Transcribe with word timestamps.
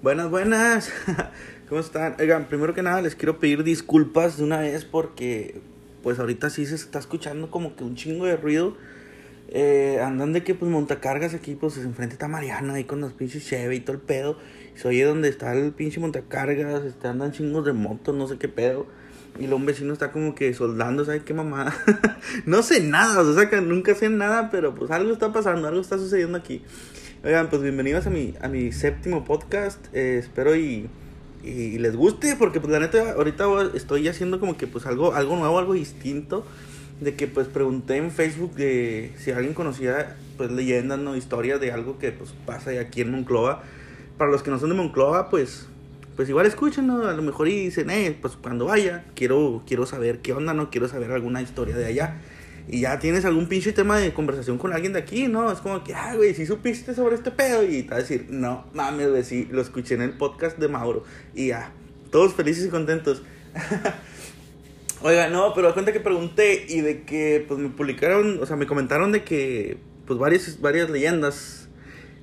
Buenas, 0.00 0.30
buenas. 0.30 0.92
¿Cómo 1.68 1.80
están? 1.80 2.14
Oigan, 2.20 2.46
primero 2.46 2.72
que 2.72 2.82
nada 2.82 3.02
les 3.02 3.16
quiero 3.16 3.40
pedir 3.40 3.64
disculpas 3.64 4.36
de 4.36 4.44
una 4.44 4.60
vez 4.60 4.84
porque 4.84 5.60
pues 6.04 6.20
ahorita 6.20 6.50
sí 6.50 6.66
se 6.66 6.76
está 6.76 7.00
escuchando 7.00 7.50
como 7.50 7.74
que 7.74 7.82
un 7.82 7.96
chingo 7.96 8.24
de 8.24 8.36
ruido. 8.36 8.76
Eh, 9.48 10.00
andan 10.00 10.32
de 10.32 10.44
que 10.44 10.54
pues 10.54 10.70
montacargas 10.70 11.34
aquí, 11.34 11.56
pues 11.56 11.76
enfrente 11.78 12.12
está 12.12 12.28
Mariana 12.28 12.74
ahí 12.74 12.84
con 12.84 13.00
los 13.00 13.12
pinches 13.12 13.44
Chevy 13.44 13.78
y 13.78 13.80
todo 13.80 13.96
el 13.96 14.00
pedo. 14.00 14.38
Se 14.76 14.86
oye 14.86 15.02
donde 15.04 15.28
está 15.30 15.52
el 15.52 15.72
pinche 15.72 15.98
montacargas, 15.98 16.84
este, 16.84 17.08
andan 17.08 17.32
chingos 17.32 17.64
de 17.64 17.72
motos, 17.72 18.14
no 18.14 18.28
sé 18.28 18.38
qué 18.38 18.46
pedo. 18.46 18.86
Y 19.36 19.42
luego 19.42 19.56
un 19.56 19.66
vecino 19.66 19.92
está 19.92 20.12
como 20.12 20.36
que 20.36 20.54
soldando, 20.54 21.04
¿sabes 21.04 21.24
qué 21.24 21.34
mamá? 21.34 21.74
no 22.46 22.62
sé 22.62 22.84
nada, 22.84 23.20
o 23.22 23.34
sea 23.34 23.50
que 23.50 23.60
nunca 23.60 23.96
sé 23.96 24.08
nada, 24.10 24.48
pero 24.50 24.76
pues 24.76 24.92
algo 24.92 25.12
está 25.12 25.32
pasando, 25.32 25.66
algo 25.66 25.80
está 25.80 25.98
sucediendo 25.98 26.38
aquí. 26.38 26.62
Oigan, 27.24 27.50
pues 27.50 27.62
bienvenidos 27.62 28.06
a 28.06 28.10
mi, 28.10 28.34
a 28.40 28.46
mi 28.46 28.70
séptimo 28.70 29.24
podcast. 29.24 29.84
Eh, 29.92 30.18
espero 30.20 30.54
y, 30.54 30.88
y, 31.42 31.76
les 31.78 31.96
guste, 31.96 32.36
porque 32.36 32.60
pues 32.60 32.72
la 32.72 32.78
neta 32.78 33.14
ahorita 33.14 33.44
estoy 33.74 34.06
haciendo 34.06 34.38
como 34.38 34.56
que 34.56 34.68
pues 34.68 34.86
algo, 34.86 35.12
algo 35.14 35.34
nuevo, 35.34 35.58
algo 35.58 35.74
distinto. 35.74 36.46
De 37.00 37.16
que 37.16 37.26
pues 37.26 37.48
pregunté 37.48 37.96
en 37.96 38.12
Facebook 38.12 38.54
de 38.54 39.12
si 39.18 39.32
alguien 39.32 39.52
conocía 39.52 40.16
pues 40.36 40.52
leyendas, 40.52 41.00
no 41.00 41.16
historias 41.16 41.60
de 41.60 41.72
algo 41.72 41.98
que 41.98 42.12
pues 42.12 42.32
pasa 42.46 42.70
aquí 42.80 43.00
en 43.00 43.10
Monclova. 43.10 43.64
Para 44.16 44.30
los 44.30 44.44
que 44.44 44.52
no 44.52 44.60
son 44.60 44.68
de 44.68 44.76
Monclova, 44.76 45.28
pues 45.28 45.66
pues 46.14 46.28
igual 46.28 46.46
escuchen, 46.46 46.86
¿no? 46.86 47.04
A 47.04 47.14
lo 47.14 47.22
mejor 47.22 47.48
y 47.48 47.64
dicen, 47.64 47.90
eh, 47.90 48.16
pues 48.20 48.34
cuando 48.40 48.66
vaya, 48.66 49.04
quiero, 49.16 49.64
quiero 49.66 49.86
saber 49.86 50.20
qué 50.20 50.32
onda, 50.32 50.54
¿no? 50.54 50.70
Quiero 50.70 50.86
saber 50.86 51.10
alguna 51.10 51.42
historia 51.42 51.76
de 51.76 51.86
allá. 51.86 52.20
Y 52.70 52.80
ya 52.80 52.98
tienes 52.98 53.24
algún 53.24 53.46
pinche 53.46 53.72
tema 53.72 53.98
de 53.98 54.12
conversación 54.12 54.58
con 54.58 54.74
alguien 54.74 54.92
de 54.92 54.98
aquí, 54.98 55.26
¿no? 55.26 55.50
Es 55.50 55.60
como 55.60 55.82
que, 55.82 55.94
ah, 55.94 56.14
güey, 56.14 56.34
si 56.34 56.44
supiste 56.44 56.94
sobre 56.94 57.14
este 57.14 57.30
pedo. 57.30 57.62
Y 57.62 57.82
te 57.82 57.90
va 57.90 57.96
a 57.96 58.00
decir, 58.00 58.26
no, 58.28 58.66
mames, 58.74 59.08
güey, 59.08 59.24
sí, 59.24 59.48
lo 59.50 59.62
escuché 59.62 59.94
en 59.94 60.02
el 60.02 60.12
podcast 60.12 60.58
de 60.58 60.68
Mauro. 60.68 61.04
Y 61.34 61.48
ya, 61.48 61.72
todos 62.10 62.34
felices 62.34 62.66
y 62.66 62.68
contentos. 62.68 63.22
Oiga, 65.02 65.28
no, 65.28 65.54
pero 65.54 65.68
a 65.68 65.72
cuenta 65.74 65.92
que 65.92 66.00
pregunté 66.00 66.66
y 66.68 66.82
de 66.82 67.04
que, 67.04 67.42
pues 67.48 67.58
me 67.58 67.70
publicaron, 67.70 68.38
o 68.42 68.44
sea, 68.44 68.56
me 68.56 68.66
comentaron 68.66 69.12
de 69.12 69.24
que, 69.24 69.78
pues 70.06 70.18
varias, 70.18 70.60
varias 70.60 70.90
leyendas, 70.90 71.68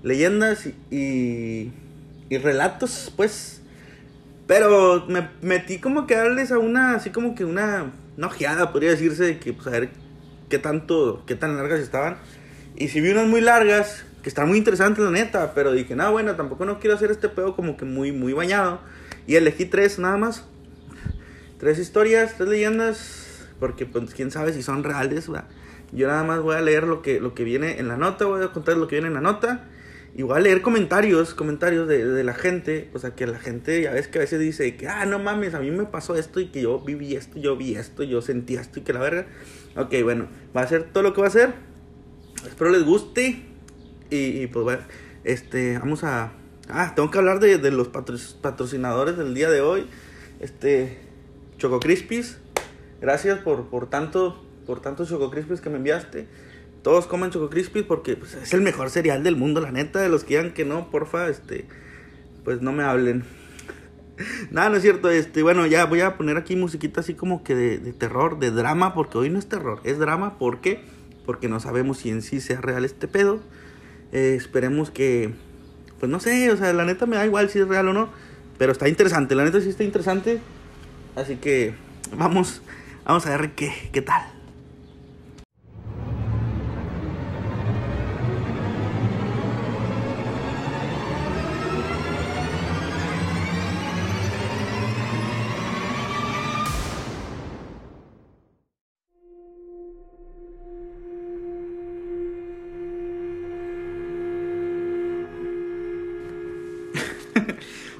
leyendas 0.04 0.68
y, 0.92 1.72
y 2.30 2.38
relatos, 2.38 3.12
pues, 3.16 3.62
pero 4.46 5.06
me 5.08 5.28
metí 5.42 5.80
como 5.80 6.06
que 6.06 6.16
darles 6.16 6.52
a 6.52 6.60
una, 6.60 6.96
así 6.96 7.10
como 7.10 7.34
que 7.34 7.46
una, 7.46 7.94
una 8.18 8.28
ojeada, 8.28 8.72
podría 8.72 8.92
decirse, 8.92 9.24
de 9.24 9.40
que, 9.40 9.54
pues, 9.54 9.66
a 9.68 9.72
ver 9.72 10.05
qué 10.50 10.60
tanto, 10.60 11.24
qué 11.26 11.36
tan 11.36 11.56
largas 11.56 11.80
estaban. 11.80 12.18
Y 12.76 12.90
si 12.90 13.02
vi 13.02 13.12
unas 13.12 13.28
muy 13.28 13.42
largas, 13.42 14.06
que 14.22 14.30
están 14.30 14.48
muy 14.48 14.58
interesantes, 14.58 15.04
la 15.04 15.12
neta, 15.12 15.54
pero 15.54 15.72
dije, 15.72 15.96
no, 15.96 16.12
bueno, 16.12 16.36
tampoco 16.36 16.66
no 16.66 16.80
quiero 16.80 16.96
hacer 16.96 17.12
este 17.12 17.30
pedo 17.30 17.56
como 17.56 17.78
que 17.78 17.86
muy, 17.86 18.12
muy 18.12 18.34
bañado. 18.34 18.80
Y 19.28 19.36
elegí 19.36 19.66
tres 19.66 20.00
nada 20.00 20.18
más. 20.18 20.46
Tres 21.60 21.80
historias, 21.80 22.36
tres 22.36 22.50
leyendas, 22.50 23.48
porque 23.60 23.86
pues 23.86 24.14
quién 24.14 24.32
sabe 24.32 24.52
si 24.52 24.62
son 24.62 24.84
reales, 24.84 25.30
Yo 25.92 26.08
nada 26.08 26.24
más 26.24 26.42
voy 26.42 26.56
a 26.56 26.62
leer 26.62 26.84
lo 26.84 27.02
que, 27.02 27.20
lo 27.20 27.34
que 27.34 27.44
viene 27.44 27.80
en 27.80 27.88
la 27.88 27.98
nota, 27.98 28.26
voy 28.26 28.44
a 28.44 28.48
contar 28.48 28.78
lo 28.78 28.88
que 28.88 28.96
viene 28.96 29.08
en 29.08 29.14
la 29.14 29.22
nota. 29.22 29.66
Y 30.18 30.24
a 30.32 30.40
leer 30.40 30.62
comentarios, 30.62 31.34
comentarios 31.34 31.90
de, 31.90 32.06
de, 32.06 32.24
la 32.24 32.34
gente. 32.34 32.90
O 32.94 33.00
sea, 33.00 33.16
que 33.16 33.28
la 33.28 33.38
gente 33.38 33.82
ya 33.82 33.92
ves 33.92 34.08
que 34.08 34.20
a 34.20 34.22
veces 34.22 34.40
dice 34.40 34.78
que, 34.78 34.88
ah, 34.88 35.06
no 35.06 35.20
mames, 35.20 35.54
a 35.56 35.60
mí 35.60 35.70
me 35.72 35.84
pasó 35.84 36.16
esto 36.16 36.40
y 36.40 36.48
que 36.48 36.62
yo 36.62 36.80
viví 36.80 37.16
esto, 37.16 37.38
yo 37.38 37.58
vi 37.58 37.76
esto, 37.76 38.02
yo 38.04 38.22
sentí 38.22 38.56
esto 38.56 38.80
y 38.80 38.84
que 38.84 38.94
la 38.94 39.02
verga. 39.02 39.28
Ok, 39.76 39.94
bueno, 40.04 40.28
va 40.56 40.62
a 40.62 40.68
ser 40.68 40.86
todo 40.86 41.04
lo 41.04 41.14
que 41.14 41.20
va 41.20 41.28
a 41.28 41.32
ser. 41.32 41.54
Espero 42.48 42.70
les 42.70 42.86
guste. 42.86 43.44
Y, 44.10 44.48
pues 44.48 44.64
bueno, 44.64 44.84
este, 45.26 45.78
vamos 45.80 46.06
a... 46.06 46.32
Ah, 46.70 46.94
tengo 46.96 47.12
que 47.12 47.18
hablar 47.18 47.42
de, 47.42 47.58
de 47.58 47.72
los 47.72 47.90
patrocinadores 47.90 49.18
del 49.18 49.34
día 49.34 49.50
de 49.50 49.60
hoy. 49.60 49.86
Este, 50.40 50.98
Choco 51.58 51.82
Crispis. 51.82 52.38
Gracias 53.02 53.40
por, 53.40 53.68
por 53.68 53.90
tanto, 53.90 54.42
por 54.66 54.82
tantos 54.82 55.10
Choco 55.10 55.30
Crispis 55.30 55.60
que 55.60 55.70
me 55.70 55.76
enviaste. 55.76 56.28
Todos 56.86 57.08
comen 57.08 57.32
Choco 57.32 57.50
Crispis 57.50 57.82
porque 57.82 58.16
pues, 58.16 58.36
es 58.36 58.54
el 58.54 58.62
mejor 58.62 58.92
cereal 58.92 59.24
del 59.24 59.36
mundo, 59.36 59.60
la 59.60 59.72
neta. 59.72 60.00
De 60.00 60.08
los 60.08 60.24
que 60.24 60.38
digan 60.38 60.54
que 60.54 60.66
no, 60.66 60.92
porfa, 60.92 61.30
este, 61.30 61.66
pues 62.44 62.62
no 62.62 62.74
me 62.74 62.84
hablen. 62.84 63.24
Nada, 64.52 64.70
no 64.70 64.76
es 64.76 64.84
cierto. 64.84 65.10
Este, 65.10 65.42
bueno, 65.42 65.66
ya 65.66 65.86
voy 65.86 66.02
a 66.02 66.16
poner 66.16 66.38
aquí 66.38 66.56
musiquita 66.56 67.00
así 67.00 67.16
como 67.16 67.44
que 67.44 67.56
de, 67.56 67.92
terror, 67.92 68.38
de 68.38 68.52
drama, 68.52 68.94
porque 68.94 69.18
hoy 69.18 69.32
no 69.32 69.40
es 69.40 69.50
terror, 69.50 69.82
es 69.84 69.98
drama. 69.98 70.38
¿Por 70.38 70.62
qué? 70.62 70.84
Porque 71.26 71.50
no 71.50 71.60
sabemos 71.60 71.98
si 71.98 72.12
en 72.12 72.22
sí 72.22 72.40
sea 72.40 72.62
real 72.62 72.86
este 72.86 73.08
pedo. 73.08 73.40
Eh, 74.12 74.36
esperemos 74.38 74.92
que, 74.92 75.34
pues 76.00 76.12
no 76.12 76.20
sé, 76.20 76.52
o 76.52 76.58
sea, 76.58 76.72
la 76.72 76.86
neta 76.86 77.08
me 77.08 77.16
da 77.16 77.26
igual 77.26 77.50
si 77.50 77.58
es 77.58 77.68
real 77.68 77.88
o 77.88 77.94
no. 77.94 78.10
Pero 78.60 78.72
está 78.72 78.88
interesante, 78.88 79.34
la 79.34 79.44
neta 79.44 79.60
sí 79.60 79.70
está 79.70 79.84
interesante. 79.84 80.40
Así 81.16 81.38
que 81.38 81.74
vamos, 82.16 82.62
vamos 83.06 83.26
a 83.26 83.36
ver 83.36 83.54
qué, 83.56 83.74
qué 83.92 84.04
tal. 84.04 84.35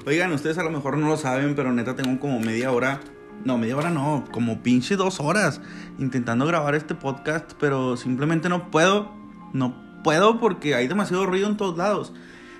Oigan, 0.08 0.32
ustedes 0.32 0.56
a 0.58 0.62
lo 0.62 0.70
mejor 0.70 0.96
no 0.98 1.08
lo 1.08 1.16
saben, 1.16 1.56
pero 1.56 1.72
neta 1.72 1.96
tengo 1.96 2.20
como 2.20 2.38
media 2.38 2.70
hora. 2.70 3.00
No, 3.44 3.58
media 3.58 3.76
hora 3.76 3.90
no, 3.90 4.24
como 4.30 4.62
pinche 4.62 4.94
dos 4.94 5.18
horas 5.18 5.60
intentando 5.98 6.46
grabar 6.46 6.76
este 6.76 6.94
podcast, 6.94 7.54
pero 7.58 7.96
simplemente 7.96 8.48
no 8.48 8.70
puedo. 8.70 9.10
No 9.52 9.74
puedo 10.04 10.38
porque 10.38 10.76
hay 10.76 10.86
demasiado 10.86 11.26
ruido 11.26 11.48
en 11.48 11.56
todos 11.56 11.76
lados. 11.76 12.12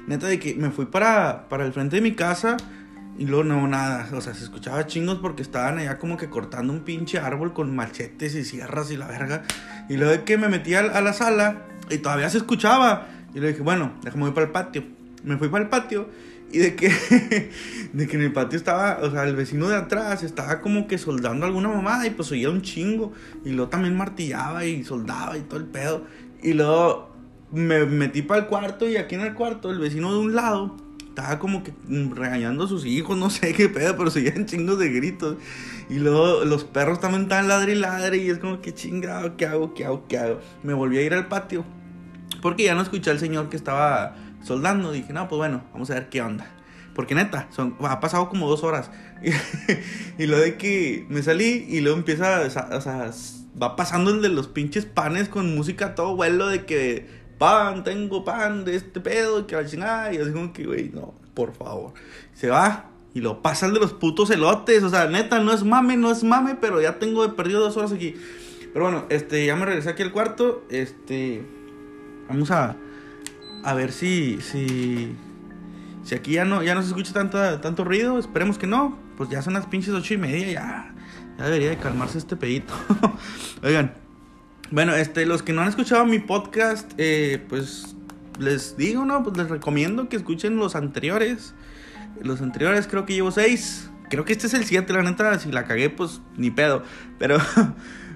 Neta 0.08 0.26
de 0.26 0.40
que 0.40 0.56
me 0.56 0.72
fui 0.72 0.86
para, 0.86 1.48
para 1.48 1.64
el 1.64 1.72
frente 1.72 1.94
de 1.94 2.02
mi 2.02 2.16
casa 2.16 2.56
y 3.16 3.26
luego 3.26 3.44
no, 3.44 3.68
nada. 3.68 4.08
O 4.12 4.20
sea, 4.20 4.34
se 4.34 4.42
escuchaba 4.42 4.84
chingos 4.88 5.18
porque 5.18 5.42
estaban 5.42 5.78
allá 5.78 5.98
como 5.98 6.16
que 6.16 6.28
cortando 6.28 6.72
un 6.72 6.80
pinche 6.80 7.20
árbol 7.20 7.52
con 7.52 7.76
machetes 7.76 8.34
y 8.34 8.44
sierras 8.44 8.90
y 8.90 8.96
la 8.96 9.06
verga. 9.06 9.44
Y 9.88 9.98
luego 9.98 10.10
de 10.10 10.24
que 10.24 10.36
me 10.36 10.48
metí 10.48 10.74
a, 10.74 10.80
a 10.80 11.00
la 11.00 11.12
sala 11.12 11.62
y 11.90 11.98
todavía 11.98 12.28
se 12.28 12.38
escuchaba. 12.38 13.06
Y 13.36 13.38
le 13.38 13.50
dije, 13.50 13.62
bueno, 13.62 13.92
déjame 14.02 14.26
ir 14.26 14.34
para 14.34 14.46
el 14.46 14.52
patio. 14.52 14.82
Me 15.22 15.36
fui 15.36 15.48
para 15.48 15.62
el 15.62 15.70
patio 15.70 16.08
y 16.52 16.58
de 16.58 16.76
que, 16.76 16.88
de 17.92 18.06
que 18.06 18.16
en 18.16 18.22
el 18.22 18.32
patio 18.32 18.56
estaba, 18.56 18.98
o 19.02 19.10
sea, 19.10 19.24
el 19.24 19.36
vecino 19.36 19.68
de 19.68 19.76
atrás 19.76 20.22
estaba 20.22 20.60
como 20.60 20.86
que 20.86 20.98
soldando 20.98 21.46
alguna 21.46 21.68
mamada 21.68 22.06
y 22.06 22.10
pues 22.10 22.30
oía 22.32 22.50
un 22.50 22.62
chingo. 22.62 23.12
Y 23.44 23.50
luego 23.50 23.70
también 23.70 23.96
martillaba 23.96 24.64
y 24.64 24.84
soldaba 24.84 25.36
y 25.36 25.42
todo 25.42 25.58
el 25.58 25.66
pedo. 25.66 26.04
Y 26.42 26.52
luego 26.52 27.10
me 27.52 27.84
metí 27.86 28.22
para 28.22 28.40
el 28.42 28.46
cuarto 28.46 28.88
y 28.88 28.96
aquí 28.96 29.14
en 29.14 29.22
el 29.22 29.34
cuarto 29.34 29.70
el 29.70 29.78
vecino 29.78 30.12
de 30.12 30.18
un 30.18 30.34
lado 30.34 30.76
estaba 31.08 31.38
como 31.38 31.62
que 31.62 31.72
regañando 32.14 32.64
a 32.64 32.68
sus 32.68 32.84
hijos, 32.84 33.16
no 33.16 33.30
sé 33.30 33.54
qué 33.54 33.70
pedo, 33.70 33.96
pero 33.96 34.10
seguían 34.10 34.46
chingos 34.46 34.78
de 34.78 34.90
gritos. 34.90 35.36
Y 35.88 35.98
luego 35.98 36.44
los 36.44 36.64
perros 36.64 37.00
también 37.00 37.22
estaban 37.22 37.48
ladre 37.48 37.72
y 37.72 37.76
ladre 37.76 38.18
y 38.18 38.30
es 38.30 38.38
como 38.38 38.60
que 38.60 38.74
chingado, 38.74 39.36
¿qué 39.36 39.46
hago? 39.46 39.72
¿Qué 39.74 39.84
hago? 39.84 40.06
¿Qué 40.08 40.18
hago? 40.18 40.40
Me 40.62 40.74
volví 40.74 40.98
a 40.98 41.02
ir 41.02 41.14
al 41.14 41.28
patio 41.28 41.64
porque 42.42 42.64
ya 42.64 42.74
no 42.74 42.82
escuché 42.82 43.10
al 43.10 43.18
señor 43.18 43.48
que 43.48 43.56
estaba 43.56 44.14
soldando. 44.42 44.92
Dije, 44.92 45.12
no, 45.12 45.28
pues 45.28 45.38
bueno, 45.38 45.64
vamos 45.72 45.90
a 45.90 45.94
ver 45.94 46.08
qué 46.08 46.22
onda. 46.22 46.46
Porque 46.94 47.14
neta, 47.14 47.48
ha 47.80 48.00
pasado 48.00 48.28
como 48.28 48.48
dos 48.48 48.64
horas. 48.64 48.90
Y, 50.18 50.26
lo 50.26 50.38
de 50.38 50.56
que 50.56 51.04
me 51.10 51.22
salí 51.22 51.66
y 51.68 51.80
luego 51.80 51.98
empieza, 51.98 52.40
o 52.40 52.80
sea, 52.80 53.10
va 53.60 53.76
pasando 53.76 54.10
el 54.10 54.22
de 54.22 54.30
los 54.30 54.48
pinches 54.48 54.86
panes 54.86 55.28
con 55.28 55.54
música 55.54 55.94
todo 55.94 56.16
vuelo 56.16 56.48
de 56.48 56.64
que 56.64 57.06
pan, 57.38 57.84
tengo 57.84 58.24
pan 58.24 58.64
de 58.64 58.76
este 58.76 59.00
pedo, 59.00 59.46
que 59.46 59.56
la 59.56 59.66
chingada. 59.66 60.12
Y 60.14 60.18
así 60.18 60.32
como 60.32 60.52
que, 60.54 60.64
güey, 60.64 60.90
no, 60.90 61.14
por 61.34 61.54
favor. 61.54 61.92
Se 62.32 62.48
va 62.48 62.90
y 63.12 63.20
lo 63.20 63.42
pasa 63.42 63.66
el 63.66 63.74
de 63.74 63.80
los 63.80 63.92
putos 63.92 64.30
elotes. 64.30 64.82
O 64.82 64.88
sea, 64.88 65.06
neta, 65.06 65.38
no 65.40 65.52
es 65.52 65.64
mame, 65.64 65.96
no 65.96 66.10
es 66.10 66.24
mame, 66.24 66.56
pero 66.58 66.80
ya 66.80 66.98
tengo 66.98 67.36
perdido 67.36 67.60
dos 67.60 67.76
horas 67.76 67.92
aquí. 67.92 68.14
Pero 68.72 68.86
bueno, 68.86 69.06
este, 69.10 69.44
ya 69.44 69.56
me 69.56 69.66
regresé 69.66 69.90
aquí 69.90 70.02
al 70.02 70.12
cuarto. 70.12 70.64
Este, 70.70 71.42
vamos 72.28 72.50
a 72.50 72.76
a 73.66 73.74
ver 73.74 73.90
si, 73.90 74.40
si, 74.40 75.16
si 76.04 76.14
aquí 76.14 76.34
ya 76.34 76.44
no, 76.44 76.62
ya 76.62 76.76
no 76.76 76.82
se 76.82 76.88
escucha 76.88 77.12
tanto, 77.12 77.58
tanto 77.58 77.82
ruido. 77.82 78.16
Esperemos 78.16 78.58
que 78.58 78.68
no. 78.68 78.96
Pues 79.16 79.28
ya 79.28 79.42
son 79.42 79.54
las 79.54 79.66
pinches 79.66 79.92
ocho 79.92 80.14
y 80.14 80.18
media, 80.18 80.46
ya, 80.46 80.94
ya 81.36 81.44
debería 81.44 81.70
de 81.70 81.76
calmarse 81.76 82.16
este 82.18 82.36
pedito. 82.36 82.72
Oigan, 83.64 83.92
bueno, 84.70 84.94
este, 84.94 85.26
los 85.26 85.42
que 85.42 85.52
no 85.52 85.62
han 85.62 85.68
escuchado 85.68 86.04
mi 86.06 86.20
podcast, 86.20 86.92
eh, 86.96 87.44
pues 87.48 87.96
les 88.38 88.76
digo, 88.76 89.04
¿no? 89.04 89.24
Pues 89.24 89.36
les 89.36 89.48
recomiendo 89.48 90.08
que 90.08 90.14
escuchen 90.14 90.56
los 90.56 90.76
anteriores. 90.76 91.52
Los 92.22 92.42
anteriores 92.42 92.86
creo 92.86 93.04
que 93.04 93.14
llevo 93.14 93.32
seis. 93.32 93.90
Creo 94.10 94.24
que 94.24 94.32
este 94.32 94.46
es 94.46 94.54
el 94.54 94.64
siete, 94.64 94.92
la 94.92 95.02
neta, 95.02 95.36
si 95.40 95.50
la 95.50 95.64
cagué, 95.64 95.90
pues 95.90 96.20
ni 96.36 96.52
pedo. 96.52 96.84
Pero... 97.18 97.38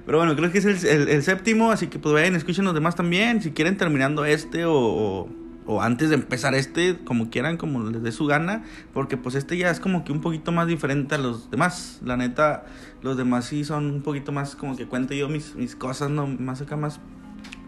Pero 0.06 0.18
bueno, 0.18 0.34
creo 0.34 0.50
que 0.50 0.58
es 0.58 0.64
el, 0.64 1.08
el, 1.08 1.22
séptimo, 1.22 1.70
así 1.70 1.86
que 1.86 2.00
pues 2.00 2.12
vayan, 2.12 2.34
escuchen 2.34 2.64
los 2.64 2.74
demás 2.74 2.96
también. 2.96 3.42
Si 3.42 3.52
quieren 3.52 3.76
terminando 3.76 4.24
este 4.24 4.64
o, 4.64 4.74
o 4.74 5.28
antes 5.78 6.08
de 6.08 6.16
empezar 6.16 6.54
este, 6.54 6.98
como 7.04 7.30
quieran, 7.30 7.56
como 7.56 7.88
les 7.90 8.02
dé 8.02 8.12
su 8.12 8.26
gana, 8.26 8.64
porque 8.92 9.16
pues 9.16 9.34
este 9.34 9.56
ya 9.56 9.70
es 9.70 9.78
como 9.78 10.04
que 10.04 10.12
un 10.12 10.20
poquito 10.20 10.52
más 10.52 10.66
diferente 10.66 11.14
a 11.14 11.18
los 11.18 11.50
demás. 11.50 12.00
La 12.04 12.16
neta, 12.16 12.64
los 13.02 13.16
demás 13.16 13.44
sí 13.44 13.64
son 13.64 13.86
un 13.86 14.02
poquito 14.02 14.32
más 14.32 14.56
como 14.56 14.76
que 14.76 14.86
cuento 14.86 15.14
yo 15.14 15.28
mis, 15.28 15.54
mis 15.54 15.76
cosas, 15.76 16.10
no 16.10 16.26
más 16.26 16.60
acá 16.60 16.76
más 16.76 16.98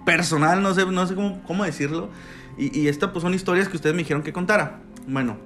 personal, 0.04 0.62
no 0.62 0.74
sé, 0.74 0.86
no 0.86 1.06
sé 1.06 1.14
cómo, 1.14 1.42
cómo 1.44 1.64
decirlo. 1.64 2.10
Y, 2.58 2.76
y 2.78 2.88
esta 2.88 3.12
pues 3.12 3.22
son 3.22 3.34
historias 3.34 3.68
que 3.68 3.76
ustedes 3.76 3.94
me 3.94 4.02
dijeron 4.02 4.22
que 4.22 4.32
contara. 4.32 4.80
Bueno, 5.06 5.36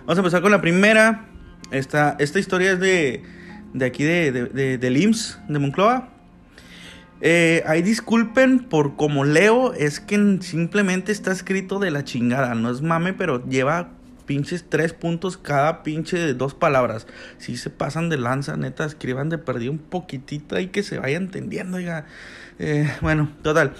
vamos 0.00 0.16
a 0.16 0.20
empezar 0.20 0.42
con 0.42 0.52
la 0.52 0.60
primera. 0.60 1.28
Esta, 1.70 2.16
esta 2.18 2.38
historia 2.38 2.72
es 2.72 2.80
de, 2.80 3.24
de 3.74 3.84
aquí 3.84 4.04
de, 4.04 4.32
de, 4.32 4.78
de, 4.78 4.78
de 4.78 5.58
Moncloa. 5.58 6.11
Eh, 7.24 7.62
ahí 7.66 7.82
disculpen 7.82 8.58
por 8.58 8.96
como 8.96 9.24
leo, 9.24 9.74
es 9.74 10.00
que 10.00 10.38
simplemente 10.40 11.12
está 11.12 11.30
escrito 11.30 11.78
de 11.78 11.92
la 11.92 12.02
chingada. 12.02 12.56
No 12.56 12.68
es 12.68 12.82
mame, 12.82 13.12
pero 13.12 13.46
lleva 13.48 13.92
pinches 14.26 14.64
tres 14.68 14.92
puntos 14.92 15.36
cada 15.36 15.84
pinche 15.84 16.18
de 16.18 16.34
dos 16.34 16.54
palabras. 16.54 17.06
Si 17.38 17.56
se 17.56 17.70
pasan 17.70 18.08
de 18.08 18.18
lanza, 18.18 18.56
neta, 18.56 18.84
escriban 18.84 19.28
de 19.28 19.38
perdido 19.38 19.70
un 19.70 19.78
poquitito 19.78 20.58
y 20.58 20.66
que 20.66 20.82
se 20.82 20.98
vaya 20.98 21.16
entendiendo, 21.16 21.76
oiga. 21.76 22.06
Eh, 22.58 22.90
bueno, 23.00 23.30
total. 23.42 23.74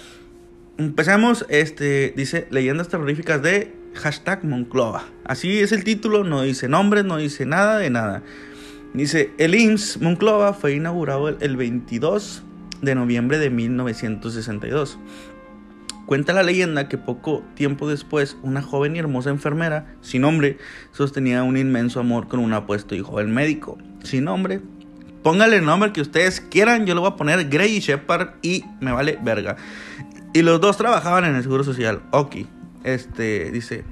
Empecemos, 0.77 1.45
este, 1.49 2.13
dice 2.15 2.47
leyendas 2.49 2.87
terroríficas 2.87 3.41
de 3.41 3.75
hashtag 3.93 4.45
Monclova. 4.45 5.03
Así 5.25 5.59
es 5.59 5.73
el 5.73 5.83
título, 5.83 6.23
no 6.23 6.43
dice 6.43 6.69
nombres, 6.69 7.03
no 7.03 7.17
dice 7.17 7.45
nada 7.45 7.77
de 7.77 7.89
nada. 7.89 8.23
Dice, 8.93 9.31
el 9.37 9.53
IMSS 9.53 10.01
Monclova 10.01 10.53
fue 10.53 10.75
inaugurado 10.75 11.27
el, 11.27 11.37
el 11.41 11.57
22 11.57 12.43
de 12.83 12.95
noviembre 12.95 13.39
de 13.39 13.49
1962. 13.49 14.99
Cuenta 16.05 16.33
la 16.33 16.43
leyenda 16.43 16.89
que 16.89 16.97
poco 16.97 17.43
tiempo 17.55 17.89
después, 17.89 18.37
una 18.43 18.61
joven 18.61 18.95
y 18.95 18.99
hermosa 18.99 19.29
enfermera, 19.29 19.95
sin 20.01 20.23
nombre, 20.23 20.57
sostenía 20.91 21.43
un 21.43 21.57
inmenso 21.57 22.01
amor 22.01 22.27
con 22.27 22.41
un 22.41 22.53
apuesto 22.53 22.93
y 22.93 22.99
joven 22.99 23.33
médico, 23.33 23.77
sin 24.03 24.25
nombre. 24.25 24.59
Póngale 25.23 25.55
el 25.55 25.65
nombre 25.65 25.93
que 25.93 26.01
ustedes 26.01 26.41
quieran, 26.41 26.85
yo 26.85 26.93
le 26.93 26.99
voy 26.99 27.09
a 27.09 27.15
poner 27.15 27.47
Grey 27.47 27.79
Shepard 27.79 28.35
y 28.41 28.65
me 28.81 28.91
vale 28.91 29.17
verga. 29.23 29.55
Y 30.33 30.41
los 30.41 30.59
dos 30.59 30.75
trabajaban 30.75 31.23
en 31.23 31.35
el 31.35 31.43
Seguro 31.43 31.63
Social. 31.63 32.01
Ok, 32.11 32.35
este, 32.83 33.49
dice, 33.51 33.85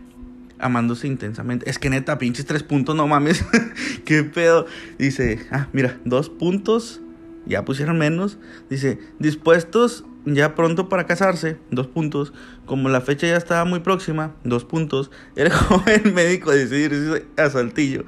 amándose 0.59 1.07
intensamente. 1.07 1.69
Es 1.69 1.79
que 1.79 1.89
neta, 1.89 2.17
pinches 2.17 2.45
tres 2.45 2.63
puntos, 2.63 2.93
no 2.93 3.07
mames. 3.07 3.45
¿Qué 4.05 4.23
pedo? 4.23 4.65
Dice, 4.99 5.39
ah, 5.51 5.67
mira, 5.71 5.97
dos 6.03 6.29
puntos 6.29 6.99
ya 7.45 7.65
pusieron 7.65 7.97
menos. 7.97 8.37
Dice, 8.69 8.99
dispuestos 9.19 10.05
ya 10.25 10.55
pronto 10.55 10.89
para 10.89 11.05
casarse, 11.05 11.57
dos 11.71 11.87
puntos. 11.87 12.33
Como 12.65 12.89
la 12.89 13.01
fecha 13.01 13.27
ya 13.27 13.37
estaba 13.37 13.65
muy 13.65 13.79
próxima, 13.79 14.33
dos 14.43 14.65
puntos. 14.65 15.11
El 15.35 15.51
joven 15.51 16.13
médico 16.13 16.51
decidió 16.51 16.85
irse 16.85 17.25
a 17.37 17.49
Saltillo 17.49 18.05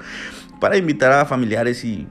para 0.60 0.76
invitar 0.76 1.12
a 1.12 1.26
familiares 1.26 1.84
y 1.84 2.06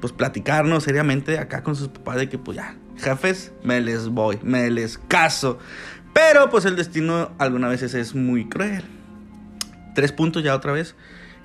pues 0.00 0.12
platicarnos 0.12 0.84
seriamente 0.84 1.38
acá 1.38 1.62
con 1.62 1.74
sus 1.74 1.88
papás 1.88 2.16
de 2.16 2.28
que 2.28 2.38
pues 2.38 2.56
ya, 2.56 2.76
jefes, 2.96 3.52
me 3.64 3.80
les 3.80 4.08
voy, 4.08 4.38
me 4.42 4.70
les 4.70 4.98
caso. 4.98 5.58
Pero 6.12 6.50
pues 6.50 6.64
el 6.64 6.76
destino 6.76 7.32
alguna 7.38 7.68
veces 7.68 7.94
es 7.94 8.14
muy 8.14 8.48
cruel. 8.48 8.84
Tres 9.94 10.12
puntos 10.12 10.44
ya 10.44 10.54
otra 10.54 10.72
vez. 10.72 10.94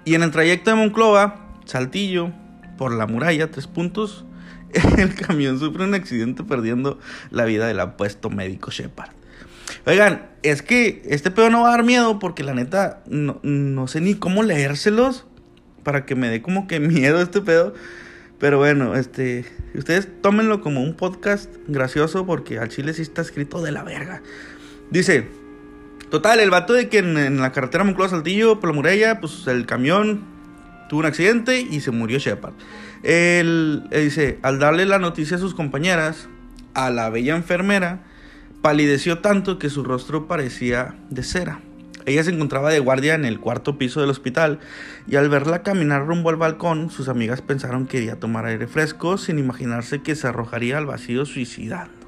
Y 0.05 0.15
en 0.15 0.23
el 0.23 0.31
trayecto 0.31 0.69
de 0.69 0.75
Monclova, 0.75 1.47
Saltillo, 1.65 2.31
por 2.77 2.93
la 2.93 3.07
muralla, 3.07 3.49
tres 3.49 3.67
puntos 3.67 4.25
el 4.97 5.15
camión 5.15 5.59
sufre 5.59 5.83
un 5.83 5.93
accidente 5.93 6.43
perdiendo 6.43 6.99
la 7.31 7.45
vida 7.45 7.67
del 7.67 7.79
apuesto 7.79 8.29
médico 8.29 8.71
Shepard. 8.71 9.11
Oigan, 9.85 10.29
es 10.43 10.61
que 10.61 11.01
este 11.05 11.31
pedo 11.31 11.49
no 11.49 11.61
va 11.61 11.69
a 11.69 11.71
dar 11.71 11.83
miedo 11.83 12.19
porque 12.19 12.43
la 12.43 12.53
neta 12.53 13.03
no, 13.07 13.39
no, 13.43 13.87
sé 13.87 14.01
ni 14.01 14.15
cómo 14.15 14.43
leérselos 14.43 15.25
para 15.83 16.05
que 16.05 16.15
me 16.15 16.29
dé 16.29 16.41
como 16.41 16.67
que 16.67 16.79
miedo 16.79 17.21
este 17.21 17.41
pedo. 17.41 17.73
Pero 18.39 18.57
bueno, 18.57 18.95
este, 18.95 19.45
ustedes 19.73 20.07
tómenlo 20.21 20.61
como 20.61 20.81
un 20.81 20.95
podcast 20.95 21.53
gracioso 21.67 22.25
porque 22.25 22.59
al 22.59 22.69
chile 22.69 22.93
sí 22.93 23.01
está 23.01 23.21
escrito 23.21 23.61
de 23.61 23.71
la 23.71 23.83
verga. 23.83 24.21
Dice, 24.89 25.27
total, 26.09 26.39
el 26.39 26.49
vato 26.49 26.73
de 26.73 26.89
que 26.89 26.97
en, 26.99 27.17
en 27.17 27.39
la 27.39 27.51
carretera 27.51 27.83
Moncloa 27.83 28.09
Saltillo 28.09 28.59
por 28.59 28.69
la 28.69 28.75
muralla, 28.75 29.21
pues 29.21 29.47
el 29.47 29.65
camión 29.65 30.32
tuvo 30.93 30.99
un 30.99 31.07
accidente 31.07 31.59
y 31.59 31.81
se 31.81 31.89
murió 31.89 32.19
Shepard. 32.19 32.53
Él, 33.01 33.81
dice, 33.89 34.37
al 34.43 34.59
darle 34.59 34.85
la 34.85 34.99
noticia 34.99 35.37
a 35.37 35.39
sus 35.39 35.55
compañeras, 35.55 36.29
a 36.75 36.91
la 36.91 37.09
bella 37.09 37.35
enfermera, 37.35 38.03
palideció 38.61 39.17
tanto 39.17 39.57
que 39.57 39.71
su 39.71 39.83
rostro 39.83 40.27
parecía 40.27 40.93
de 41.09 41.23
cera. 41.23 41.61
Ella 42.05 42.23
se 42.23 42.29
encontraba 42.29 42.69
de 42.69 42.77
guardia 42.77 43.15
en 43.15 43.25
el 43.25 43.39
cuarto 43.39 43.79
piso 43.79 44.01
del 44.01 44.11
hospital 44.11 44.59
y 45.07 45.15
al 45.15 45.29
verla 45.29 45.63
caminar 45.63 46.05
rumbo 46.05 46.29
al 46.29 46.35
balcón, 46.35 46.91
sus 46.91 47.09
amigas 47.09 47.41
pensaron 47.41 47.87
que 47.87 47.97
iría 47.97 48.13
a 48.13 48.19
tomar 48.19 48.45
aire 48.45 48.67
fresco 48.67 49.17
sin 49.17 49.39
imaginarse 49.39 50.03
que 50.03 50.13
se 50.13 50.27
arrojaría 50.27 50.77
al 50.77 50.85
vacío 50.85 51.25
suicidándose. 51.25 52.02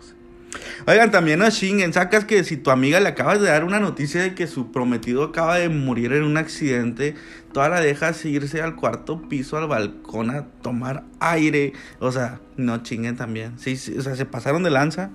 Oigan, 0.88 1.12
también 1.12 1.40
no 1.40 1.50
chinguen, 1.50 1.94
sacas 1.94 2.26
que 2.26 2.44
si 2.44 2.58
tu 2.58 2.72
amiga 2.72 3.00
le 3.00 3.10
acabas 3.10 3.42
de 3.42 3.48
dar 3.48 3.64
una 3.64 3.80
noticia 3.80 4.22
de 4.22 4.36
que 4.36 4.48
su 4.48 4.72
prometido 4.72 5.24
acaba 5.24 5.58
de 5.58 5.70
morir 5.70 6.14
en 6.14 6.24
un 6.24 6.38
accidente, 6.38 7.16
toda 7.54 7.70
la 7.70 7.80
dejas 7.80 8.24
irse 8.26 8.62
al 8.62 8.76
cuarto 8.76 9.28
piso, 9.28 9.58
al 9.58 9.68
balcón 9.68 10.30
a 10.30 10.48
tomar 10.62 11.04
aire. 11.20 11.74
O 12.00 12.12
sea, 12.12 12.40
no 12.58 12.84
chinguen 12.84 13.16
también. 13.16 13.58
Sí, 13.58 13.78
sí, 13.78 13.98
o 13.98 14.02
sea, 14.02 14.16
se 14.16 14.26
pasaron 14.26 14.64
de 14.64 14.70
lanza. 14.70 15.10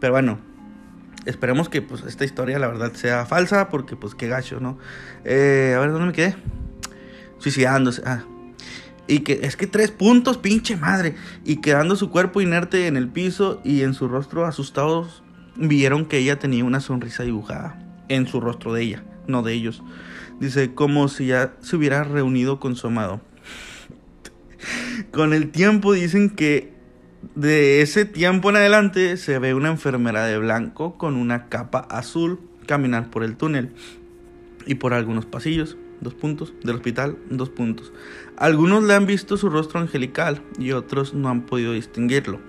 Pero 0.00 0.12
bueno, 0.12 0.38
esperemos 1.26 1.68
que 1.68 1.82
pues 1.82 2.02
esta 2.04 2.24
historia 2.24 2.58
la 2.58 2.68
verdad 2.68 2.92
sea 2.94 3.26
falsa, 3.26 3.68
porque 3.68 3.96
pues 3.96 4.14
qué 4.14 4.28
gacho, 4.28 4.60
¿no? 4.60 4.78
Eh, 5.24 5.74
a 5.76 5.80
ver, 5.80 5.92
¿dónde 5.92 6.06
me 6.06 6.12
quedé? 6.12 6.36
Suicidándose. 7.38 8.02
Ah. 8.06 8.24
Y 9.10 9.20
que 9.20 9.40
es 9.42 9.56
que 9.56 9.66
tres 9.66 9.90
puntos, 9.90 10.38
pinche 10.38 10.76
madre. 10.76 11.16
Y 11.44 11.56
quedando 11.56 11.96
su 11.96 12.10
cuerpo 12.10 12.40
inerte 12.40 12.86
en 12.86 12.96
el 12.96 13.08
piso 13.08 13.60
y 13.64 13.82
en 13.82 13.92
su 13.92 14.06
rostro 14.06 14.46
asustados, 14.46 15.24
vieron 15.56 16.06
que 16.06 16.18
ella 16.18 16.38
tenía 16.38 16.64
una 16.64 16.78
sonrisa 16.78 17.24
dibujada 17.24 17.76
en 18.08 18.28
su 18.28 18.40
rostro 18.40 18.72
de 18.72 18.82
ella, 18.82 19.02
no 19.26 19.42
de 19.42 19.52
ellos. 19.52 19.82
Dice, 20.38 20.74
como 20.74 21.08
si 21.08 21.26
ya 21.26 21.54
se 21.60 21.74
hubiera 21.74 22.04
reunido 22.04 22.60
con 22.60 22.76
su 22.76 22.86
amado. 22.86 23.20
con 25.10 25.32
el 25.32 25.50
tiempo 25.50 25.92
dicen 25.92 26.30
que 26.30 26.72
de 27.34 27.82
ese 27.82 28.04
tiempo 28.04 28.50
en 28.50 28.56
adelante 28.56 29.16
se 29.16 29.40
ve 29.40 29.54
una 29.54 29.70
enfermera 29.70 30.24
de 30.24 30.38
blanco 30.38 30.96
con 30.96 31.16
una 31.16 31.48
capa 31.48 31.80
azul 31.80 32.40
caminar 32.66 33.10
por 33.10 33.24
el 33.24 33.36
túnel 33.36 33.74
y 34.66 34.76
por 34.76 34.94
algunos 34.94 35.26
pasillos 35.26 35.76
dos 36.00 36.14
puntos, 36.14 36.54
del 36.62 36.76
hospital, 36.76 37.16
dos 37.30 37.50
puntos. 37.50 37.92
Algunos 38.36 38.84
le 38.84 38.94
han 38.94 39.06
visto 39.06 39.36
su 39.36 39.48
rostro 39.50 39.80
angelical 39.80 40.42
y 40.58 40.72
otros 40.72 41.14
no 41.14 41.28
han 41.28 41.42
podido 41.42 41.72
distinguirlo. 41.72 42.40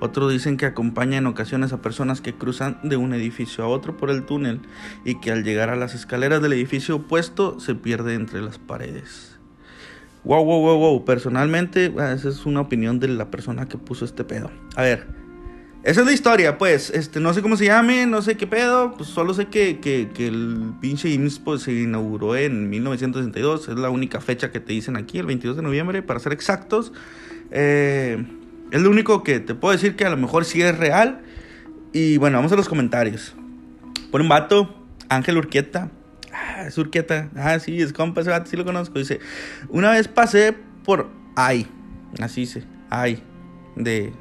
Otros 0.00 0.32
dicen 0.32 0.56
que 0.56 0.66
acompaña 0.66 1.18
en 1.18 1.26
ocasiones 1.26 1.72
a 1.72 1.82
personas 1.82 2.20
que 2.20 2.34
cruzan 2.34 2.78
de 2.82 2.96
un 2.96 3.14
edificio 3.14 3.64
a 3.64 3.68
otro 3.68 3.96
por 3.96 4.10
el 4.10 4.24
túnel 4.24 4.60
y 5.04 5.20
que 5.20 5.30
al 5.30 5.44
llegar 5.44 5.70
a 5.70 5.76
las 5.76 5.94
escaleras 5.94 6.42
del 6.42 6.52
edificio 6.52 6.96
opuesto 6.96 7.60
se 7.60 7.74
pierde 7.74 8.14
entre 8.14 8.42
las 8.42 8.58
paredes. 8.58 9.38
Wow, 10.24 10.44
wow, 10.44 10.60
wow, 10.60 10.78
wow. 10.78 11.04
Personalmente, 11.04 11.94
ah, 11.98 12.12
esa 12.12 12.28
es 12.28 12.44
una 12.44 12.60
opinión 12.60 13.00
de 13.00 13.08
la 13.08 13.30
persona 13.30 13.68
que 13.68 13.78
puso 13.78 14.04
este 14.04 14.24
pedo. 14.24 14.50
A 14.76 14.82
ver, 14.82 15.19
esa 15.82 16.00
es 16.00 16.06
la 16.06 16.12
historia, 16.12 16.58
pues. 16.58 16.90
Este, 16.90 17.20
no 17.20 17.32
sé 17.32 17.40
cómo 17.40 17.56
se 17.56 17.64
llame, 17.64 18.04
no 18.04 18.20
sé 18.20 18.36
qué 18.36 18.46
pedo. 18.46 18.92
Pues 18.92 19.08
solo 19.08 19.32
sé 19.32 19.46
que, 19.46 19.80
que, 19.80 20.26
el 20.26 20.74
pinche 20.80 21.08
IMSS 21.08 21.38
pues, 21.38 21.62
se 21.62 21.72
inauguró 21.72 22.36
en 22.36 22.68
1962. 22.68 23.68
Es 23.68 23.76
la 23.76 23.88
única 23.88 24.20
fecha 24.20 24.50
que 24.50 24.60
te 24.60 24.74
dicen 24.74 24.96
aquí, 24.96 25.18
el 25.18 25.26
22 25.26 25.56
de 25.56 25.62
noviembre, 25.62 26.02
para 26.02 26.20
ser 26.20 26.32
exactos. 26.32 26.92
Eh, 27.50 28.22
es 28.70 28.80
lo 28.80 28.90
único 28.90 29.22
que 29.22 29.40
te 29.40 29.54
puedo 29.54 29.72
decir 29.72 29.96
que 29.96 30.04
a 30.04 30.10
lo 30.10 30.18
mejor 30.18 30.44
sí 30.44 30.60
es 30.60 30.76
real. 30.76 31.22
Y 31.92 32.18
bueno, 32.18 32.36
vamos 32.36 32.52
a 32.52 32.56
los 32.56 32.68
comentarios. 32.68 33.34
Por 34.10 34.20
un 34.20 34.28
vato, 34.28 34.74
Ángel 35.08 35.38
Urquieta. 35.38 35.90
Ah, 36.30 36.66
es 36.66 36.76
Urquieta. 36.76 37.30
Ah, 37.34 37.58
sí, 37.58 37.80
es 37.80 37.94
compa 37.94 38.20
ese 38.20 38.30
vato, 38.30 38.50
sí 38.50 38.56
lo 38.56 38.66
conozco. 38.66 38.98
Dice: 38.98 39.18
Una 39.70 39.92
vez 39.92 40.08
pasé 40.08 40.54
por 40.84 41.08
Ay. 41.36 41.66
Así 42.20 42.42
dice. 42.42 42.64
Ay. 42.90 43.22
De 43.76 44.12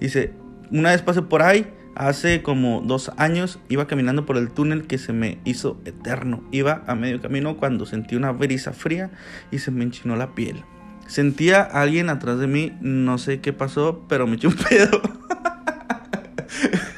Dice, 0.00 0.32
una 0.70 0.90
vez 0.90 1.02
pasé 1.02 1.22
por 1.22 1.42
ahí, 1.42 1.66
hace 1.94 2.42
como 2.42 2.82
dos 2.82 3.12
años, 3.16 3.58
iba 3.68 3.86
caminando 3.86 4.26
por 4.26 4.36
el 4.36 4.50
túnel 4.50 4.86
que 4.86 4.98
se 4.98 5.12
me 5.12 5.38
hizo 5.44 5.80
eterno. 5.84 6.42
Iba 6.50 6.82
a 6.86 6.94
medio 6.94 7.20
camino 7.20 7.56
cuando 7.56 7.86
sentí 7.86 8.16
una 8.16 8.32
brisa 8.32 8.72
fría 8.72 9.10
y 9.50 9.58
se 9.58 9.70
me 9.70 9.84
enchinó 9.84 10.16
la 10.16 10.34
piel. 10.34 10.64
Sentía 11.06 11.60
a 11.60 11.82
alguien 11.82 12.08
atrás 12.08 12.38
de 12.38 12.46
mí, 12.46 12.72
no 12.80 13.18
sé 13.18 13.40
qué 13.40 13.52
pasó, 13.52 14.04
pero 14.08 14.26
me 14.26 14.36
eché 14.36 14.46
un 14.46 14.56
pedo. 14.70 15.00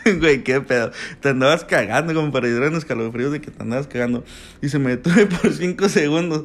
Güey, 0.21 0.45
qué 0.45 0.61
pedo. 0.61 0.91
Te 1.21 1.31
andabas 1.31 1.65
cagando, 1.65 2.15
como 2.15 2.33
para 2.33 2.49
ir 2.49 2.63
en 2.63 2.75
escalofríos 2.75 3.33
de 3.33 3.41
que 3.41 3.51
te 3.51 3.63
andabas 3.63 3.87
cagando. 3.87 4.25
Y 4.63 4.69
se 4.69 4.79
me 4.79 4.91
detuve 4.91 5.27
por 5.43 5.53
cinco 5.53 5.89
segundos. 5.89 6.45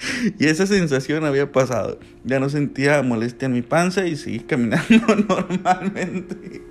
y 0.38 0.46
esa 0.46 0.66
sensación 0.66 1.24
había 1.24 1.52
pasado. 1.52 1.98
Ya 2.24 2.40
no 2.40 2.48
sentía 2.48 3.02
molestia 3.02 3.46
en 3.46 3.52
mi 3.52 3.62
panza 3.62 4.06
y 4.06 4.16
seguí 4.16 4.40
caminando 4.40 5.14
normalmente. 5.28 6.62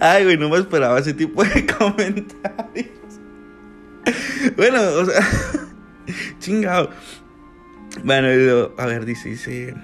Ay, 0.00 0.24
güey, 0.24 0.36
no 0.36 0.48
me 0.48 0.58
esperaba 0.58 0.98
ese 0.98 1.14
tipo 1.14 1.44
de 1.44 1.66
comentarios. 1.78 2.88
Bueno, 4.56 4.80
o 4.82 5.04
sea, 5.04 5.26
chingado. 6.38 6.90
Bueno, 8.04 8.28
a 8.78 8.86
ver, 8.86 9.04
dice, 9.04 9.28
dice, 9.28 9.74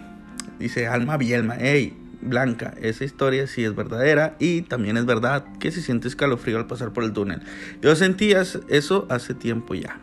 dice 0.59 0.87
Alma 0.87 1.17
Bielma, 1.17 1.57
hey, 1.59 1.97
Blanca, 2.23 2.75
esa 2.81 3.05
historia 3.05 3.47
sí 3.47 3.65
es 3.65 3.75
verdadera 3.77 4.37
y 4.39 4.63
también 4.63 4.97
es 4.97 5.07
verdad 5.07 5.45
que 5.59 5.71
se 5.71 5.83
siente 5.83 6.09
escalofrío 6.09 6.57
al 6.57 6.67
pasar 6.67 6.93
por 6.93 7.05
el 7.05 7.13
túnel. 7.13 7.43
Yo 7.83 7.95
sentía 7.95 8.43
eso 8.69 9.07
hace 9.11 9.35
tiempo 9.35 9.75
ya. 9.75 10.01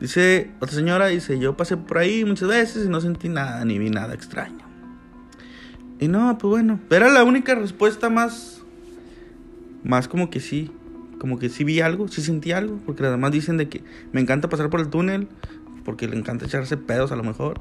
Dice 0.00 0.50
otra 0.60 0.74
señora, 0.74 1.06
dice, 1.06 1.38
yo 1.38 1.56
pasé 1.56 1.76
por 1.76 1.98
ahí 1.98 2.24
muchas 2.24 2.48
veces 2.48 2.86
y 2.86 2.88
no 2.88 3.00
sentí 3.00 3.28
nada, 3.28 3.64
ni 3.64 3.78
vi 3.78 3.90
nada 3.90 4.14
extraño. 4.14 4.64
Y 6.00 6.08
no, 6.08 6.36
pues 6.38 6.50
bueno, 6.50 6.80
era 6.90 7.08
la 7.08 7.24
única 7.24 7.54
respuesta 7.54 8.10
más, 8.10 8.62
más 9.84 10.08
como 10.08 10.28
que 10.30 10.40
sí, 10.40 10.70
como 11.18 11.38
que 11.38 11.48
sí 11.48 11.64
vi 11.64 11.80
algo, 11.80 12.08
sí 12.08 12.20
sentí 12.20 12.52
algo, 12.52 12.80
porque 12.84 13.06
además 13.06 13.32
dicen 13.32 13.56
de 13.56 13.68
que 13.68 13.82
me 14.12 14.20
encanta 14.20 14.48
pasar 14.48 14.68
por 14.68 14.80
el 14.80 14.88
túnel, 14.88 15.28
porque 15.84 16.08
le 16.08 16.16
encanta 16.16 16.46
echarse 16.46 16.76
pedos 16.76 17.12
a 17.12 17.16
lo 17.16 17.22
mejor. 17.22 17.60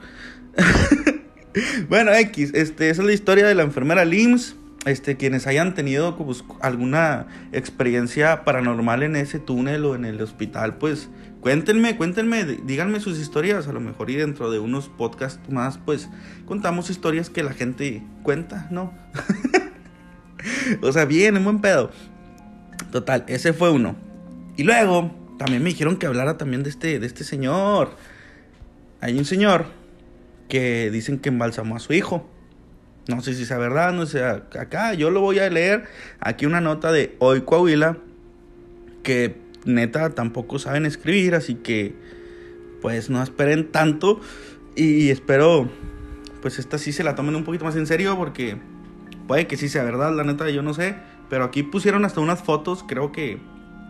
bueno, 1.90 2.14
X, 2.14 2.52
este, 2.54 2.90
esa 2.90 3.02
es 3.02 3.08
la 3.08 3.14
historia 3.14 3.46
de 3.46 3.56
la 3.56 3.64
enfermera 3.64 4.06
Lims. 4.06 4.56
Este, 4.86 5.16
quienes 5.16 5.48
hayan 5.48 5.76
tenido 5.76 6.18
pues, 6.18 6.44
alguna 6.60 7.28
experiencia 7.54 8.44
paranormal 8.44 9.04
en 9.04 9.16
ese 9.16 9.40
túnel 9.40 9.86
o 9.86 9.96
en 9.96 10.04
el 10.04 10.22
hospital, 10.22 10.78
pues 10.78 11.10
cuéntenme, 11.44 11.98
cuéntenme, 11.98 12.46
díganme 12.46 13.02
sus 13.02 13.20
historias. 13.20 13.68
A 13.68 13.74
lo 13.74 13.82
mejor 13.82 14.10
y 14.10 14.16
dentro 14.16 14.50
de 14.50 14.60
unos 14.60 14.88
podcasts 14.88 15.50
más, 15.50 15.78
pues 15.78 16.10
contamos 16.46 16.90
historias 16.90 17.30
que 17.30 17.44
la 17.44 17.52
gente 17.52 18.02
cuenta, 18.24 18.68
¿no? 18.72 18.94
o 20.82 20.92
sea, 20.92 21.04
bien, 21.06 21.36
en 21.36 21.44
buen 21.44 21.60
pedo. 21.60 21.92
Total, 22.92 23.26
ese 23.28 23.52
fue 23.52 23.72
uno. 23.72 23.96
Y 24.56 24.64
luego, 24.64 25.14
también 25.38 25.62
me 25.62 25.70
dijeron 25.70 25.98
que 25.98 26.06
hablara 26.06 26.38
también 26.38 26.64
de 26.64 26.70
este, 26.70 27.00
de 27.00 27.06
este 27.06 27.26
señor. 27.26 27.92
Hay 29.02 29.18
un 29.18 29.26
señor 29.26 29.66
que 30.48 30.90
dicen 30.92 31.20
que 31.20 31.28
embalsamó 31.28 31.76
a 31.76 31.80
su 31.80 31.92
hijo. 31.92 32.30
No 33.10 33.20
sé 33.22 33.34
si 33.34 33.46
sea 33.46 33.58
verdad, 33.58 33.92
no 33.92 34.06
sé, 34.06 34.24
acá 34.24 34.94
yo 34.94 35.12
lo 35.12 35.20
voy 35.20 35.40
a 35.40 35.50
leer. 35.50 35.84
Aquí 36.22 36.46
una 36.46 36.62
nota 36.62 36.94
de 36.94 37.18
Hoy 37.20 37.42
Coahuila, 37.42 37.98
que 39.04 39.43
neta 39.66 40.10
tampoco 40.12 40.60
saben 40.60 40.86
escribir, 40.86 41.36
así 41.36 41.56
que 41.56 41.96
pues 42.82 43.10
no 43.10 43.22
esperen 43.24 43.72
tanto. 43.72 44.20
Y 44.76 45.10
espero, 45.10 45.70
pues 46.42 46.60
esta 46.60 46.78
sí 46.78 46.92
se 46.92 47.04
la 47.04 47.16
tomen 47.16 47.36
un 47.36 47.44
poquito 47.44 47.66
más 47.66 47.76
en 47.76 47.88
serio, 47.88 48.18
porque 48.18 48.58
puede 49.28 49.48
que 49.48 49.58
sí 49.58 49.70
sea 49.70 49.84
verdad, 49.84 50.14
la 50.16 50.24
neta 50.24 50.50
yo 50.50 50.62
no 50.62 50.74
sé. 50.74 50.96
Pero 51.30 51.46
aquí 51.46 51.64
pusieron 51.64 52.06
hasta 52.06 52.22
unas 52.22 52.44
fotos, 52.44 52.84
creo 52.88 53.12
que, 53.12 53.40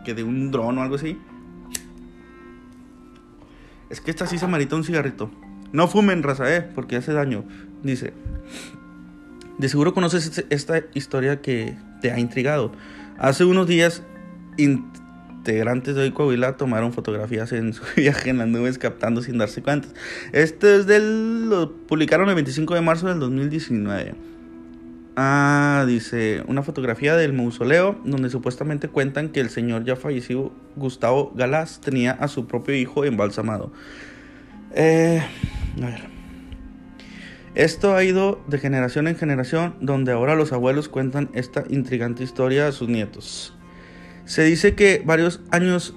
que 0.06 0.14
de 0.14 0.24
un 0.24 0.52
dron 0.52 0.78
o 0.78 0.82
algo 0.82 0.96
así. 0.96 1.20
Es 3.90 4.02
que 4.02 4.12
esta 4.12 4.28
sí 4.28 4.38
se 4.38 4.48
marita 4.48 4.76
un 4.76 4.84
cigarrito. 4.84 5.30
No 5.72 5.88
fumen, 5.88 6.24
raza, 6.24 6.56
eh, 6.56 6.62
porque 6.62 6.96
hace 6.96 7.14
daño. 7.14 7.44
Dice. 7.82 8.14
De 9.58 9.70
seguro 9.70 9.94
conoces 9.94 10.46
esta 10.50 10.82
historia 10.94 11.42
que 11.42 11.76
te 12.02 12.12
ha 12.12 12.20
intrigado. 12.20 12.72
Hace 13.18 13.46
unos 13.46 13.68
días, 13.68 14.04
integrantes 15.44 15.96
de 15.96 16.14
Coahuila 16.14 16.56
tomaron 16.56 16.94
fotografías 16.94 17.52
en 17.52 17.74
su 17.74 17.84
viaje 17.98 18.30
en 18.30 18.38
las 18.38 18.48
nubes 18.48 18.78
captando 18.78 19.22
sin 19.22 19.38
darse 19.38 19.62
cuenta. 19.62 19.90
Esto 20.32 20.70
es 20.70 20.88
del. 20.88 21.50
Lo 21.50 21.76
publicaron 21.86 22.30
el 22.30 22.36
25 22.36 22.74
de 22.76 22.82
marzo 22.82 23.08
del 23.10 23.20
2019. 23.20 24.16
Ah, 25.18 25.84
dice, 25.86 26.44
una 26.48 26.64
fotografía 26.64 27.16
del 27.16 27.34
mausoleo 27.34 28.00
donde 28.04 28.30
supuestamente 28.30 28.88
cuentan 28.88 29.30
que 29.30 29.42
el 29.42 29.50
señor 29.50 29.84
ya 29.84 29.96
fallecido 29.96 30.52
Gustavo 30.76 31.32
Galás 31.36 31.82
tenía 31.82 32.14
a 32.14 32.30
su 32.30 32.48
propio 32.48 32.74
hijo 32.74 33.04
embalsamado. 33.04 33.74
Eh, 34.74 35.22
a 35.82 35.86
ver. 35.86 36.14
Esto 37.54 37.96
ha 37.96 38.04
ido 38.04 38.42
de 38.48 38.58
generación 38.58 39.08
en 39.08 39.16
generación, 39.16 39.76
donde 39.82 40.14
ahora 40.14 40.34
los 40.34 40.54
abuelos 40.54 40.90
cuentan 40.90 41.30
esta 41.34 41.66
intrigante 41.70 42.24
historia 42.24 42.68
a 42.68 42.72
sus 42.72 42.88
nietos. 42.88 43.54
Se 44.26 44.44
dice 44.44 44.74
que 44.74 45.02
varios 45.06 45.42
años 45.52 45.94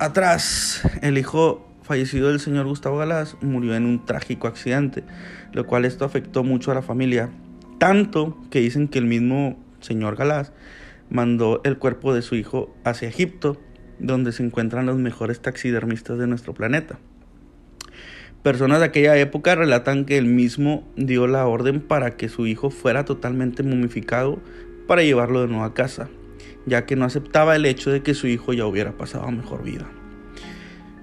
atrás, 0.00 0.82
el 1.02 1.18
hijo 1.18 1.68
fallecido 1.82 2.28
del 2.28 2.40
señor 2.40 2.66
Gustavo 2.66 2.98
Galás 2.98 3.36
murió 3.42 3.76
en 3.76 3.86
un 3.86 4.04
trágico 4.04 4.48
accidente, 4.48 5.04
lo 5.52 5.66
cual 5.66 5.84
esto 5.84 6.04
afectó 6.04 6.42
mucho 6.42 6.72
a 6.72 6.74
la 6.74 6.82
familia, 6.82 7.30
tanto 7.78 8.36
que 8.50 8.58
dicen 8.60 8.88
que 8.88 8.98
el 8.98 9.06
mismo 9.06 9.56
señor 9.80 10.16
Galás 10.16 10.52
mandó 11.10 11.60
el 11.62 11.78
cuerpo 11.78 12.12
de 12.12 12.22
su 12.22 12.34
hijo 12.34 12.74
hacia 12.82 13.08
Egipto, 13.08 13.56
donde 14.00 14.32
se 14.32 14.44
encuentran 14.44 14.86
los 14.86 14.98
mejores 14.98 15.40
taxidermistas 15.40 16.18
de 16.18 16.26
nuestro 16.26 16.54
planeta. 16.54 16.98
Personas 18.42 18.80
de 18.80 18.86
aquella 18.86 19.16
época 19.16 19.54
relatan 19.54 20.06
que 20.06 20.18
él 20.18 20.26
mismo 20.26 20.88
dio 20.96 21.28
la 21.28 21.46
orden 21.46 21.80
para 21.80 22.16
que 22.16 22.28
su 22.28 22.48
hijo 22.48 22.70
fuera 22.70 23.04
totalmente 23.04 23.62
momificado 23.62 24.40
para 24.88 25.02
llevarlo 25.02 25.42
de 25.42 25.48
nuevo 25.48 25.64
a 25.64 25.74
casa, 25.74 26.08
ya 26.70 26.86
que 26.86 26.96
no 26.96 27.04
aceptaba 27.04 27.56
el 27.56 27.66
hecho 27.66 27.90
de 27.90 28.02
que 28.02 28.14
su 28.14 28.28
hijo 28.28 28.52
ya 28.52 28.64
hubiera 28.64 28.92
pasado 28.92 29.24
a 29.24 29.30
mejor 29.30 29.64
vida. 29.64 29.86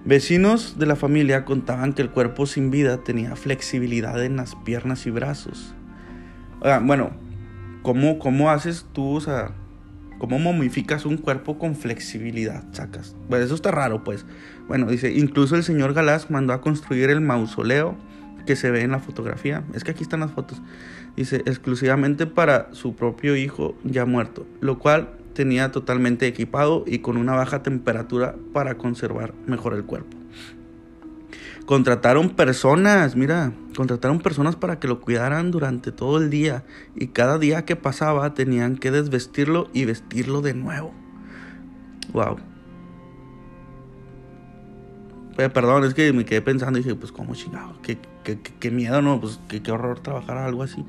Vecinos 0.05 0.79
de 0.79 0.86
la 0.86 0.95
familia 0.95 1.43
contaban 1.43 1.91
que 1.91 2.01
el 2.01 2.09
cuerpo 2.09 2.45
sin 2.45 2.71
vida 2.71 3.03
tenía 3.03 3.36
flexibilidad 3.36 4.24
en 4.24 4.38
las 4.38 4.55
piernas 4.55 5.05
y 5.05 5.12
brazos. 5.12 5.75
bueno, 6.83 7.12
¿cómo, 7.83 8.17
¿cómo 8.17 8.50
haces 8.50 8.86
tú, 8.93 9.17
o 9.17 9.21
sea, 9.21 9.53
¿Cómo 10.17 10.39
momificas 10.39 11.05
un 11.05 11.17
cuerpo 11.17 11.59
con 11.59 11.75
flexibilidad? 11.75 12.63
Sacas. 12.71 13.15
Pues 13.29 13.43
eso 13.43 13.53
está 13.53 13.69
raro, 13.69 14.03
pues. 14.03 14.25
Bueno, 14.67 14.88
dice, 14.88 15.13
incluso 15.13 15.55
el 15.55 15.63
señor 15.63 15.93
Galás 15.93 16.31
mandó 16.31 16.53
a 16.53 16.62
construir 16.62 17.12
el 17.12 17.21
mausoleo 17.21 17.95
que 18.47 18.55
se 18.55 18.71
ve 18.71 18.81
en 18.81 18.91
la 18.91 19.00
fotografía. 19.00 19.63
Es 19.75 19.83
que 19.83 19.91
aquí 19.91 20.01
están 20.01 20.21
las 20.21 20.31
fotos. 20.31 20.59
Dice, 21.15 21.43
exclusivamente 21.45 22.25
para 22.25 22.74
su 22.74 22.95
propio 22.95 23.36
hijo 23.36 23.77
ya 23.83 24.05
muerto, 24.05 24.47
lo 24.59 24.79
cual 24.79 25.16
tenía 25.38 25.72
totalmente 25.72 26.25
equipado 26.25 26.84
y 26.88 26.98
con 26.98 27.15
una 27.15 27.36
baja 27.36 27.62
temperatura 27.62 28.36
para 28.53 28.79
conservar 28.79 29.36
mejor 29.46 29.75
el 29.75 29.84
cuerpo. 29.84 30.17
Contrataron 31.67 32.32
personas, 32.32 33.15
mira, 33.15 33.51
contrataron 33.75 34.20
personas 34.20 34.56
para 34.56 34.79
que 34.79 34.88
lo 34.88 35.00
cuidaran 35.00 35.51
durante 35.51 35.91
todo 35.91 36.17
el 36.17 36.32
día 36.32 36.63
y 36.96 37.10
cada 37.10 37.38
día 37.38 37.65
que 37.65 37.75
pasaba 37.75 38.34
tenían 38.34 38.77
que 38.77 38.89
desvestirlo 38.89 39.70
y 39.74 39.86
vestirlo 39.86 40.41
de 40.41 40.56
nuevo. 40.56 40.91
Wow. 42.13 42.38
perdón, 45.36 45.84
es 45.84 45.94
que 45.94 46.12
me 46.13 46.25
quedé 46.25 46.41
pensando 46.41 46.79
y 46.79 46.82
dije, 46.82 46.96
pues 46.96 47.12
cómo 47.12 47.36
chingado, 47.36 47.79
qué, 47.84 48.00
qué, 48.60 48.72
miedo, 48.72 49.03
¿no? 49.03 49.22
Pues 49.22 49.39
qué 49.48 49.72
horror 49.72 50.00
trabajar 50.00 50.38
algo 50.38 50.63
así. 50.63 50.84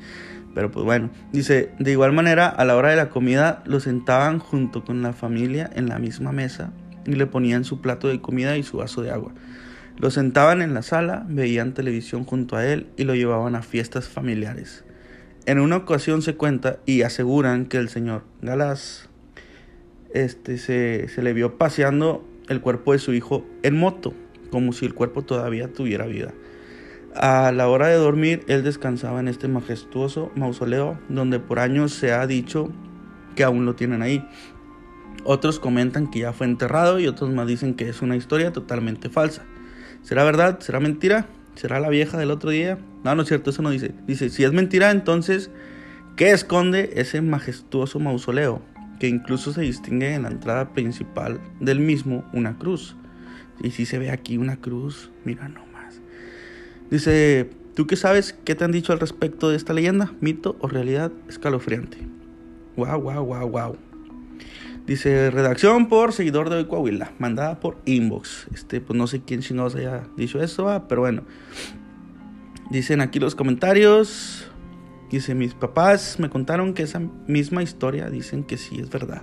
Pero 0.59 0.73
pues 0.73 0.85
bueno, 0.85 1.09
dice, 1.31 1.71
de 1.79 1.93
igual 1.93 2.11
manera, 2.11 2.49
a 2.49 2.65
la 2.65 2.75
hora 2.75 2.91
de 2.91 2.97
la 2.97 3.11
comida 3.11 3.63
lo 3.65 3.79
sentaban 3.79 4.41
junto 4.41 4.83
con 4.85 5.03
la 5.03 5.13
familia 5.13 5.71
en 5.73 5.89
la 5.89 6.01
misma 6.01 6.33
mesa 6.33 6.73
y 7.07 7.13
le 7.13 7.27
ponían 7.27 7.63
su 7.63 7.81
plato 7.81 8.09
de 8.09 8.21
comida 8.21 8.57
y 8.57 8.65
su 8.65 8.79
vaso 8.79 9.01
de 9.03 9.13
agua. 9.13 9.33
Lo 9.99 10.11
sentaban 10.11 10.61
en 10.61 10.75
la 10.75 10.83
sala, 10.83 11.25
veían 11.29 11.75
televisión 11.75 12.25
junto 12.25 12.57
a 12.57 12.67
él 12.67 12.89
y 12.97 13.05
lo 13.05 13.15
llevaban 13.15 13.55
a 13.55 13.63
fiestas 13.63 14.09
familiares. 14.09 14.83
En 15.47 15.61
una 15.61 15.77
ocasión 15.77 16.23
se 16.23 16.35
cuenta 16.35 16.81
y 16.87 17.03
aseguran 17.03 17.67
que 17.67 17.77
el 17.77 17.89
señor 17.89 18.25
Galás 18.43 19.09
este, 20.13 20.59
se, 20.59 21.07
se 21.07 21.23
le 21.23 21.35
vio 21.35 21.57
paseando 21.57 22.29
el 22.49 22.61
cuerpo 22.61 22.95
de 22.95 22.99
su 22.99 23.15
hijo 23.15 23.47
en 23.63 23.79
moto, 23.79 24.13
como 24.51 24.73
si 24.73 24.87
el 24.87 24.95
cuerpo 24.95 25.23
todavía 25.23 25.73
tuviera 25.73 26.05
vida. 26.07 26.35
A 27.21 27.51
la 27.51 27.67
hora 27.67 27.89
de 27.89 27.97
dormir, 27.97 28.45
él 28.47 28.63
descansaba 28.63 29.19
en 29.19 29.27
este 29.27 29.49
majestuoso 29.49 30.31
mausoleo 30.37 31.01
donde 31.09 31.41
por 31.41 31.59
años 31.59 31.93
se 31.93 32.13
ha 32.13 32.25
dicho 32.29 32.71
que 33.35 33.43
aún 33.43 33.67
lo 33.67 33.75
tienen 33.75 34.03
ahí. 34.03 34.25
Otros 35.25 35.59
comentan 35.59 36.13
que 36.13 36.21
ya 36.21 36.33
fue 36.33 36.47
enterrado 36.47 37.01
y 37.01 37.09
otros 37.09 37.31
más 37.31 37.49
dicen 37.49 37.75
que 37.75 37.89
es 37.89 38.03
una 38.03 38.15
historia 38.15 38.53
totalmente 38.53 39.09
falsa. 39.09 39.43
¿Será 40.03 40.23
verdad? 40.23 40.61
¿Será 40.61 40.79
mentira? 40.79 41.27
¿Será 41.57 41.81
la 41.81 41.89
vieja 41.89 42.19
del 42.19 42.31
otro 42.31 42.51
día? 42.51 42.79
No, 43.03 43.17
no 43.17 43.23
es 43.23 43.29
cierto, 43.29 43.51
eso 43.51 43.63
no 43.63 43.71
dice. 43.71 43.97
Dice, 44.07 44.31
si 44.31 44.45
es 44.45 44.53
mentira, 44.53 44.93
entonces, 44.93 45.51
¿qué 46.15 46.31
esconde 46.31 46.93
ese 46.95 47.21
majestuoso 47.21 47.99
mausoleo? 47.99 48.63
Que 49.01 49.09
incluso 49.09 49.53
se 49.53 49.63
distingue 49.63 50.15
en 50.15 50.23
la 50.23 50.29
entrada 50.29 50.73
principal 50.73 51.41
del 51.59 51.81
mismo 51.81 52.25
una 52.33 52.57
cruz. 52.59 52.95
Y 53.61 53.73
si 53.73 53.87
se 53.87 53.99
ve 53.99 54.13
aquí 54.13 54.39
una 54.39 54.59
cruz, 54.59 55.11
mira 55.25 55.49
nomás. 55.49 55.68
Dice, 56.91 57.51
¿tú 57.75 57.87
qué 57.87 57.97
sabes? 57.97 58.35
¿Qué 58.45 58.55
te 58.55 58.65
han 58.65 58.73
dicho 58.73 58.93
al 58.93 59.01
respecto 59.01 59.51
de 59.51 59.57
esta 59.57 59.73
leyenda? 59.73 60.13
¿Mito 60.21 60.57
o 60.61 60.69
realidad 60.69 61.13
escalofriante? 61.29 61.99
Wow, 62.77 63.01
wow, 63.01 63.25
wow, 63.25 63.49
wow. 63.49 63.77
Dice, 64.87 65.31
redacción 65.31 65.89
por 65.89 66.15
seguidor 66.15 66.49
de 66.49 66.57
hoy 66.57 66.65
Coahuila, 66.65 67.13
mandada 67.19 67.61
por 67.61 67.77
inbox. 67.85 68.49
Este, 68.55 68.81
pues 68.81 68.97
no 68.97 69.07
sé 69.07 69.21
quién 69.21 69.43
nos 69.53 69.75
haya 69.75 70.09
dicho 70.17 70.43
eso, 70.43 70.87
pero 70.89 71.03
bueno. 71.03 71.25
Dicen 72.71 73.03
aquí 73.03 73.19
los 73.19 73.35
comentarios. 73.35 74.51
Dice, 75.11 75.35
mis 75.35 75.53
papás 75.53 76.19
me 76.19 76.31
contaron 76.31 76.73
que 76.73 76.85
esa 76.85 77.01
misma 77.27 77.63
historia 77.63 78.09
dicen 78.09 78.45
que 78.45 78.57
sí 78.57 78.79
es 78.81 78.89
verdad. 78.89 79.23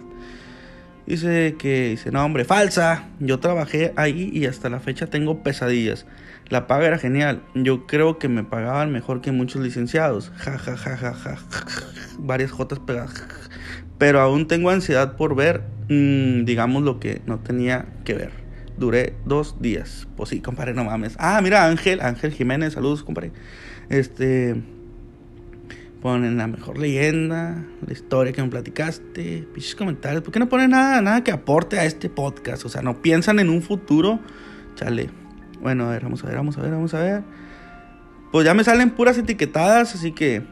Dice 1.05 1.55
que, 1.59 1.89
dice, 1.89 2.11
no 2.11 2.23
hombre, 2.25 2.45
falsa. 2.45 3.09
Yo 3.19 3.39
trabajé 3.39 3.93
ahí 3.95 4.31
y 4.33 4.45
hasta 4.47 4.69
la 4.69 4.79
fecha 4.79 5.07
tengo 5.07 5.43
pesadillas. 5.43 6.05
La 6.49 6.67
paga 6.67 6.87
era 6.87 6.97
genial. 6.97 7.43
Yo 7.53 7.85
creo 7.85 8.17
que 8.17 8.27
me 8.27 8.43
pagaban 8.43 8.91
mejor 8.91 9.21
que 9.21 9.31
muchos 9.31 9.61
licenciados. 9.61 10.31
Ja, 10.37 10.57
ja, 10.57 10.75
ja, 10.75 10.97
ja, 10.97 11.13
ja. 11.13 11.37
Varias 12.17 12.51
jotas 12.51 12.79
pegadas. 12.79 13.23
Pero 13.97 14.19
aún 14.19 14.47
tengo 14.47 14.69
ansiedad 14.71 15.15
por 15.15 15.35
ver, 15.35 15.63
mmm, 15.89 16.43
digamos, 16.45 16.83
lo 16.83 16.99
que 16.99 17.21
no 17.25 17.39
tenía 17.39 17.85
que 18.03 18.13
ver. 18.15 18.31
Duré 18.77 19.13
dos 19.25 19.61
días. 19.61 20.07
Pues 20.17 20.29
sí, 20.29 20.41
compadre, 20.41 20.73
no 20.73 20.83
mames. 20.83 21.15
Ah, 21.17 21.39
mira, 21.41 21.65
Ángel, 21.65 22.01
Ángel 22.01 22.33
Jiménez, 22.33 22.73
saludos, 22.73 23.03
compadre. 23.03 23.31
Este, 23.89 24.55
ponen 26.05 26.37
la 26.37 26.45
mejor 26.45 26.77
leyenda, 26.77 27.65
la 27.83 27.91
historia 27.91 28.31
que 28.31 28.39
me 28.39 28.47
platicaste, 28.47 29.47
pichos 29.55 29.73
comentarios. 29.73 30.21
¿Por 30.21 30.31
qué 30.31 30.37
no 30.37 30.47
ponen 30.47 30.69
nada, 30.69 31.01
nada 31.01 31.23
que 31.23 31.31
aporte 31.31 31.79
a 31.79 31.85
este 31.85 32.09
podcast? 32.09 32.63
O 32.63 32.69
sea, 32.69 32.83
no 32.83 33.01
piensan 33.01 33.39
en 33.39 33.49
un 33.49 33.63
futuro. 33.63 34.19
Chale. 34.75 35.09
Bueno, 35.63 35.87
a 35.87 35.89
ver, 35.89 36.03
vamos 36.03 36.23
a 36.23 36.27
ver, 36.27 36.35
vamos 36.35 36.59
a 36.59 36.61
ver, 36.61 36.69
vamos 36.69 36.93
a 36.93 36.99
ver. 36.99 37.23
Pues 38.31 38.45
ya 38.45 38.53
me 38.53 38.63
salen 38.63 38.91
puras 38.91 39.17
etiquetadas, 39.17 39.95
así 39.95 40.11
que 40.11 40.43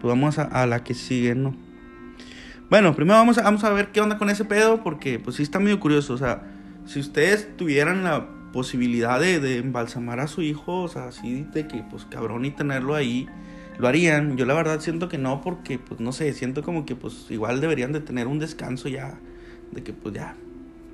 pues 0.00 0.10
vamos 0.10 0.40
a, 0.40 0.66
la 0.66 0.82
que 0.82 0.94
sigue, 0.94 1.36
¿no? 1.36 1.54
Bueno, 2.68 2.96
primero 2.96 3.16
vamos 3.16 3.38
a, 3.38 3.42
vamos 3.42 3.62
a 3.62 3.70
ver 3.70 3.92
qué 3.92 4.00
onda 4.00 4.18
con 4.18 4.28
ese 4.28 4.44
pedo, 4.44 4.82
porque 4.82 5.20
pues 5.20 5.36
sí 5.36 5.44
está 5.44 5.60
medio 5.60 5.78
curioso. 5.78 6.14
O 6.14 6.18
sea, 6.18 6.42
si 6.86 6.98
ustedes 6.98 7.56
tuvieran 7.56 8.02
la 8.02 8.26
posibilidad 8.52 9.20
de, 9.20 9.38
de 9.38 9.58
embalsamar 9.58 10.18
a 10.18 10.26
su 10.26 10.42
hijo, 10.42 10.82
o 10.82 10.88
sea, 10.88 11.04
así 11.04 11.46
de 11.52 11.68
que 11.68 11.84
pues 11.88 12.06
cabrón 12.06 12.44
y 12.44 12.50
tenerlo 12.50 12.96
ahí 12.96 13.28
lo 13.80 13.88
harían. 13.88 14.36
Yo 14.36 14.46
la 14.46 14.54
verdad 14.54 14.80
siento 14.80 15.08
que 15.08 15.18
no 15.18 15.40
porque, 15.40 15.78
pues 15.78 16.00
no 16.00 16.12
sé, 16.12 16.32
siento 16.32 16.62
como 16.62 16.84
que 16.86 16.94
pues 16.96 17.26
igual 17.30 17.60
deberían 17.60 17.92
de 17.92 18.00
tener 18.00 18.26
un 18.26 18.38
descanso 18.38 18.88
ya, 18.88 19.18
de 19.72 19.82
que 19.82 19.92
pues 19.92 20.14
ya, 20.14 20.36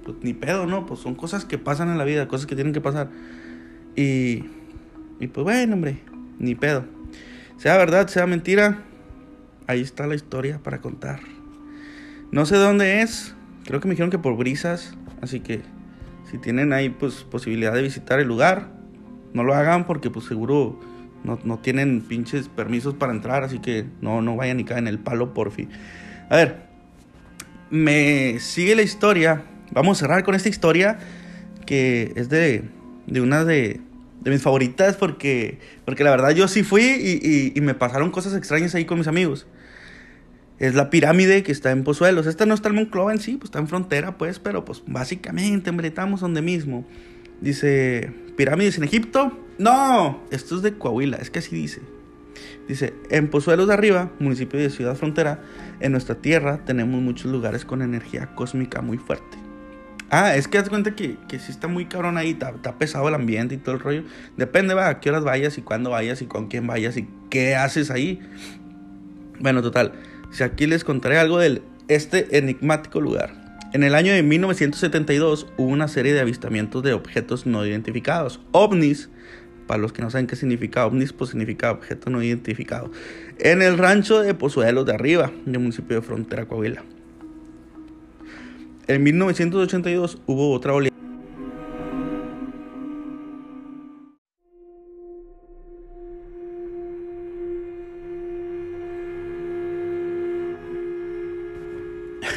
pues 0.04 0.16
ni 0.22 0.32
pedo, 0.32 0.66
¿no? 0.66 0.86
Pues 0.86 1.00
son 1.00 1.14
cosas 1.14 1.44
que 1.44 1.58
pasan 1.58 1.90
en 1.90 1.98
la 1.98 2.04
vida, 2.04 2.28
cosas 2.28 2.46
que 2.46 2.54
tienen 2.54 2.72
que 2.72 2.80
pasar. 2.80 3.10
Y, 3.96 4.44
y 5.20 5.26
pues 5.26 5.44
bueno, 5.44 5.74
hombre, 5.74 6.00
ni 6.38 6.54
pedo. 6.54 6.84
Sea 7.56 7.76
verdad, 7.76 8.08
sea 8.08 8.26
mentira, 8.26 8.84
ahí 9.66 9.80
está 9.80 10.06
la 10.06 10.14
historia 10.14 10.60
para 10.62 10.80
contar. 10.80 11.20
No 12.30 12.44
sé 12.44 12.56
dónde 12.56 13.02
es, 13.02 13.34
creo 13.64 13.80
que 13.80 13.88
me 13.88 13.92
dijeron 13.92 14.10
que 14.10 14.18
por 14.18 14.36
brisas, 14.36 14.94
así 15.22 15.40
que 15.40 15.62
si 16.30 16.38
tienen 16.38 16.72
ahí 16.72 16.90
pues 16.90 17.24
posibilidad 17.24 17.72
de 17.72 17.82
visitar 17.82 18.20
el 18.20 18.28
lugar, 18.28 18.68
no 19.32 19.44
lo 19.44 19.54
hagan 19.54 19.86
porque 19.86 20.10
pues 20.10 20.26
seguro 20.26 20.78
no, 21.24 21.58
tienen 21.58 22.02
pinches 22.02 22.48
permisos 22.48 22.94
para 22.94 23.12
entrar, 23.12 23.42
así 23.42 23.58
que 23.58 23.84
no, 24.00 24.22
no 24.22 24.36
vayan 24.36 24.58
ni 24.58 24.64
caen 24.64 24.86
en 24.86 24.88
el 24.88 24.98
palo, 24.98 25.34
porfi. 25.34 25.68
A 26.30 26.36
ver, 26.36 26.66
me 27.70 28.38
sigue 28.38 28.76
la 28.76 28.82
historia. 28.82 29.42
Vamos 29.72 29.98
a 29.98 30.00
cerrar 30.00 30.22
con 30.24 30.34
esta 30.34 30.48
historia 30.48 30.98
que 31.66 32.12
es 32.14 32.28
de, 32.28 32.64
de 33.06 33.20
una 33.20 33.44
de, 33.44 33.80
de 34.20 34.30
mis 34.30 34.40
favoritas 34.40 34.96
porque, 34.96 35.58
porque 35.84 36.04
la 36.04 36.10
verdad 36.10 36.30
yo 36.30 36.48
sí 36.48 36.62
fui 36.62 36.82
y, 36.82 37.52
y, 37.56 37.60
me 37.60 37.74
pasaron 37.74 38.10
cosas 38.10 38.34
extrañas 38.34 38.74
ahí 38.74 38.84
con 38.84 38.98
mis 38.98 39.08
amigos. 39.08 39.46
Es 40.58 40.74
la 40.74 40.88
pirámide 40.88 41.42
que 41.42 41.52
está 41.52 41.70
en 41.70 41.84
Pozuelos. 41.84 42.26
Esta 42.26 42.46
no 42.46 42.54
está 42.54 42.70
en 42.70 42.76
Monclova 42.76 43.12
en 43.12 43.20
sí, 43.20 43.36
pues 43.36 43.48
está 43.48 43.58
en 43.58 43.68
frontera, 43.68 44.16
pues, 44.16 44.38
pero 44.38 44.64
pues 44.64 44.82
básicamente, 44.86 45.70
hombre, 45.70 45.88
estamos 45.88 46.20
donde 46.20 46.40
mismo. 46.40 46.86
Dice, 47.40 48.12
pirámides 48.36 48.78
en 48.78 48.84
Egipto, 48.84 49.32
no, 49.58 50.22
esto 50.30 50.56
es 50.56 50.62
de 50.62 50.74
Coahuila, 50.74 51.16
es 51.18 51.30
que 51.30 51.38
así 51.38 51.54
dice. 51.54 51.82
Dice, 52.68 52.94
en 53.10 53.28
Pozuelos 53.28 53.68
de 53.68 53.74
Arriba, 53.74 54.10
municipio 54.18 54.58
de 54.58 54.70
Ciudad 54.70 54.96
Frontera, 54.96 55.40
en 55.80 55.92
nuestra 55.92 56.16
tierra 56.16 56.64
tenemos 56.64 57.00
muchos 57.00 57.30
lugares 57.30 57.64
con 57.64 57.82
energía 57.82 58.34
cósmica 58.34 58.82
muy 58.82 58.98
fuerte. 58.98 59.38
Ah, 60.10 60.36
es 60.36 60.46
que 60.46 60.58
haz 60.58 60.68
cuenta 60.68 60.94
que, 60.94 61.16
que 61.28 61.38
sí 61.38 61.50
está 61.50 61.66
muy 61.66 61.86
cabrón 61.86 62.16
ahí, 62.16 62.30
está, 62.30 62.78
pesado 62.78 63.08
el 63.08 63.14
ambiente 63.14 63.54
y 63.54 63.58
todo 63.58 63.74
el 63.74 63.80
rollo. 63.80 64.04
Depende, 64.36 64.74
va, 64.74 64.88
a 64.88 65.00
qué 65.00 65.10
horas 65.10 65.24
vayas 65.24 65.58
y 65.58 65.62
cuándo 65.62 65.90
vayas 65.90 66.22
y 66.22 66.26
con 66.26 66.46
quién 66.46 66.66
vayas 66.66 66.96
y 66.96 67.08
qué 67.28 67.56
haces 67.56 67.90
ahí. 67.90 68.20
Bueno, 69.40 69.62
total, 69.62 69.92
si 70.30 70.44
aquí 70.44 70.66
les 70.66 70.84
contaré 70.84 71.18
algo 71.18 71.38
de 71.38 71.62
este 71.88 72.38
enigmático 72.38 73.00
lugar. 73.00 73.45
En 73.76 73.82
el 73.82 73.94
año 73.94 74.14
de 74.14 74.22
1972 74.22 75.48
hubo 75.58 75.68
una 75.68 75.86
serie 75.86 76.14
de 76.14 76.20
avistamientos 76.20 76.82
de 76.82 76.94
objetos 76.94 77.44
no 77.44 77.66
identificados, 77.66 78.40
ovnis, 78.52 79.10
para 79.66 79.76
los 79.76 79.92
que 79.92 80.00
no 80.00 80.08
saben 80.08 80.26
qué 80.26 80.34
significa 80.34 80.86
ovnis, 80.86 81.12
pues 81.12 81.28
significa 81.28 81.72
objeto 81.72 82.08
no 82.08 82.22
identificado. 82.22 82.90
En 83.38 83.60
el 83.60 83.76
rancho 83.76 84.22
de 84.22 84.32
Pozuelos 84.32 84.86
de 84.86 84.94
Arriba, 84.94 85.30
del 85.44 85.58
municipio 85.58 85.96
de 85.96 86.00
Frontera, 86.00 86.46
Coahuila. 86.46 86.84
En 88.86 89.02
1982 89.02 90.22
hubo 90.24 90.52
otra 90.52 90.72
oleada. 90.72 90.95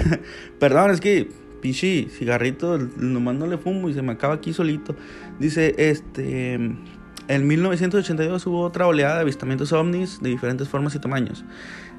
Perdón, 0.60 0.92
es 0.92 1.02
que 1.02 1.30
pinche 1.62 2.08
cigarrito, 2.10 2.78
nomás 2.98 3.36
no 3.36 3.48
le 3.48 3.58
fumo 3.58 3.90
y 3.90 3.94
se 3.94 4.02
me 4.02 4.14
acaba 4.14 4.36
aquí 4.36 4.54
solito. 4.54 4.96
Dice, 5.40 5.76
este, 5.78 6.54
en 6.54 7.48
1982 7.48 8.48
hubo 8.48 8.62
otra 8.62 8.88
oleada 8.88 9.16
de 9.16 9.22
avistamientos 9.22 9.72
ovnis 9.74 10.20
de 10.22 10.30
diferentes 10.30 10.68
formas 10.68 10.96
y 10.96 11.00
tamaños. 11.00 11.44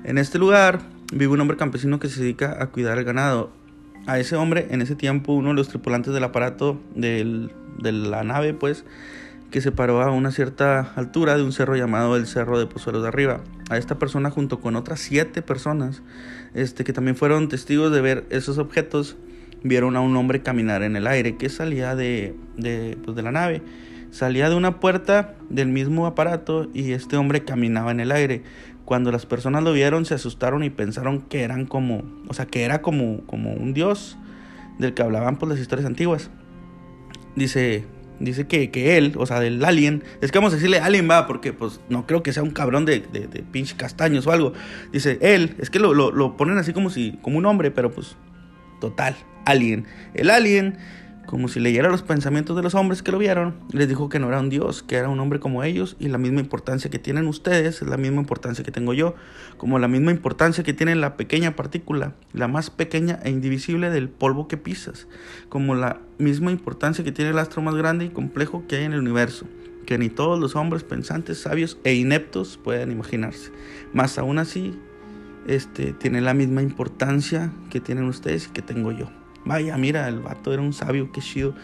En 0.05 0.19
este 0.19 0.39
lugar 0.39 0.81
vive 1.13 1.33
un 1.33 1.41
hombre 1.41 1.57
campesino 1.57 2.01
que 2.01 2.09
se 2.09 2.21
dedica 2.21 2.57
a 2.61 2.67
cuidar 2.67 2.99
el 2.99 3.05
ganado. 3.05 3.53
A 4.07 4.19
ese 4.19 4.35
hombre, 4.35 4.67
en 4.71 4.81
ese 4.81 4.97
tiempo, 4.97 5.35
uno 5.35 5.51
de 5.51 5.55
los 5.55 5.69
tripulantes 5.69 6.15
del 6.15 6.25
aparato 6.25 6.81
de 6.95 7.51
la 7.83 8.25
nave, 8.25 8.55
pues, 8.55 8.85
que 9.51 9.61
se 9.61 9.73
paró 9.73 10.01
a 10.01 10.11
una 10.11 10.31
cierta 10.31 10.93
altura 10.97 11.37
de 11.37 11.43
un 11.43 11.53
cerro 11.53 11.77
llamado 11.77 12.17
el 12.17 12.27
Cerro 12.27 12.59
de 12.59 12.67
Pozuelos 12.67 13.03
de 13.03 13.09
Arriba. 13.09 13.41
A 13.71 13.79
esta 13.79 13.99
persona, 13.99 14.31
junto 14.31 14.61
con 14.61 14.77
otras 14.77 15.01
siete 15.01 15.41
personas, 15.41 16.03
este, 16.55 16.85
que 16.85 16.93
también 16.93 17.17
fueron 17.17 17.49
testigos 17.49 17.91
de 17.93 18.03
ver 18.03 18.27
esos 18.29 18.59
objetos, 18.59 19.17
vieron 19.63 19.97
a 19.97 20.01
un 20.01 20.17
hombre 20.17 20.43
caminar 20.43 20.83
en 20.83 20.97
el 20.97 21.07
aire 21.07 21.37
que 21.37 21.49
salía 21.49 21.95
de, 21.95 22.35
de, 22.57 22.99
pues, 23.03 23.17
de 23.17 23.23
la 23.23 23.33
nave. 23.33 23.63
Salía 24.11 24.49
de 24.49 24.57
una 24.57 24.81
puerta 24.81 25.37
del 25.49 25.69
mismo 25.69 26.07
aparato 26.07 26.69
y 26.75 26.93
este 26.93 27.17
hombre 27.17 27.45
caminaba 27.45 27.93
en 27.93 28.01
el 28.01 28.11
aire. 28.11 28.43
Cuando 28.85 29.13
las 29.13 29.25
personas 29.25 29.63
lo 29.63 29.73
vieron 29.73 30.05
se 30.05 30.15
asustaron 30.15 30.65
y 30.65 30.71
pensaron 30.71 31.21
que 31.21 31.43
eran 31.43 31.65
como, 31.65 32.03
o 32.27 32.35
sea, 32.35 32.47
que 32.47 32.65
era 32.65 32.83
como, 32.83 33.25
como 33.27 33.53
un 33.53 33.73
dios 33.73 34.19
del 34.81 34.95
que 34.95 35.03
hablaban 35.03 35.39
pues 35.39 35.51
las 35.51 35.61
historias 35.61 35.87
antiguas. 35.87 36.29
Dice, 37.37 37.85
dice 38.21 38.47
que, 38.47 38.71
que 38.71 38.97
él, 38.97 39.15
o 39.17 39.27
sea, 39.27 39.41
del 39.41 39.65
alien, 39.65 40.05
es 40.21 40.31
que 40.31 40.39
vamos 40.39 40.53
a 40.53 40.57
decirle 40.57 40.79
alien 40.79 41.09
va, 41.11 41.27
porque 41.27 41.53
pues 41.53 41.81
no 41.89 42.07
creo 42.07 42.23
que 42.23 42.33
sea 42.33 42.43
un 42.43 42.51
cabrón 42.51 42.85
de, 42.85 43.01
pinche 43.51 43.77
castaños 43.77 44.27
o 44.27 44.33
algo. 44.33 44.53
Dice, 44.93 45.19
él, 45.21 45.57
es 45.59 45.71
que 45.71 45.79
lo, 45.79 45.95
lo, 45.95 46.13
lo 46.13 46.37
ponen 46.37 46.59
así 46.59 46.73
como 46.73 46.91
si, 46.91 47.19
como 47.23 47.39
un 47.39 47.47
hombre, 47.47 47.71
pero 47.71 47.91
pues, 47.91 48.17
total, 48.81 49.17
alien. 49.45 49.87
El 50.15 50.31
alien 50.31 50.77
como 51.31 51.47
si 51.47 51.61
leyera 51.61 51.91
los 51.91 52.03
pensamientos 52.03 52.57
de 52.57 52.63
los 52.65 52.75
hombres 52.75 53.05
que 53.05 53.13
lo 53.13 53.19
vieron, 53.19 53.55
les 53.71 53.87
dijo 53.87 54.09
que 54.09 54.19
no 54.19 54.27
era 54.27 54.41
un 54.41 54.51
dios, 54.51 54.83
que 54.83 54.97
era 54.97 55.09
un 55.09 55.21
hombre 55.21 55.39
como 55.39 55.63
ellos 55.63 55.95
y 56.01 56.09
la 56.09 56.19
misma 56.19 56.41
importancia 56.41 56.91
que 56.91 56.99
tienen 56.99 57.29
ustedes 57.29 57.83
es 57.83 57.89
la 57.89 57.97
misma 57.97 58.21
importancia 58.21 58.65
que 58.65 58.73
tengo 58.73 58.95
yo, 58.95 59.15
como 59.57 59.79
la 59.79 59.87
misma 59.87 60.11
importancia 60.11 60.65
que 60.65 60.73
tiene 60.73 60.97
la 60.97 61.17
pequeña 61.17 61.55
partícula, 61.55 62.15
la 62.33 62.49
más 62.49 62.71
pequeña 62.71 63.21
e 63.23 63.31
indivisible 63.31 63.91
del 63.91 64.09
polvo 64.09 64.49
que 64.49 64.57
pisas, 64.57 65.07
como 65.49 65.77
la 65.77 66.01
misma 66.19 66.51
importancia 66.51 67.05
que 67.05 67.13
tiene 67.13 67.31
el 67.31 67.39
astro 67.39 67.63
más 67.63 67.77
grande 67.77 68.07
y 68.07 68.09
complejo 68.09 68.65
que 68.67 68.79
hay 68.79 68.85
en 68.87 68.93
el 68.93 68.99
universo, 68.99 69.47
que 69.87 69.99
ni 69.99 70.09
todos 70.09 70.41
los 70.41 70.57
hombres 70.57 70.83
pensantes, 70.83 71.41
sabios 71.41 71.79
e 71.85 71.95
ineptos 71.95 72.59
pueden 72.59 72.91
imaginarse. 72.91 73.53
Más 73.93 74.19
aún 74.19 74.41
así, 74.41 74.77
este 75.47 75.93
tiene 75.93 76.23
la 76.23 76.35
misma 76.35 76.61
importancia 76.61 77.53
que 77.71 77.79
tienen 77.79 78.07
ustedes 78.07 78.49
y 78.49 78.51
que 78.51 78.63
tengo 78.63 78.91
yo. 78.91 79.20
Vaya, 79.45 79.77
mira, 79.77 80.09
el 80.09 80.21
vato 80.21 80.53
era 80.53 80.63
un 80.63 80.73
sabio, 80.73 81.11
qué 81.13 81.21
chido. 81.21 81.55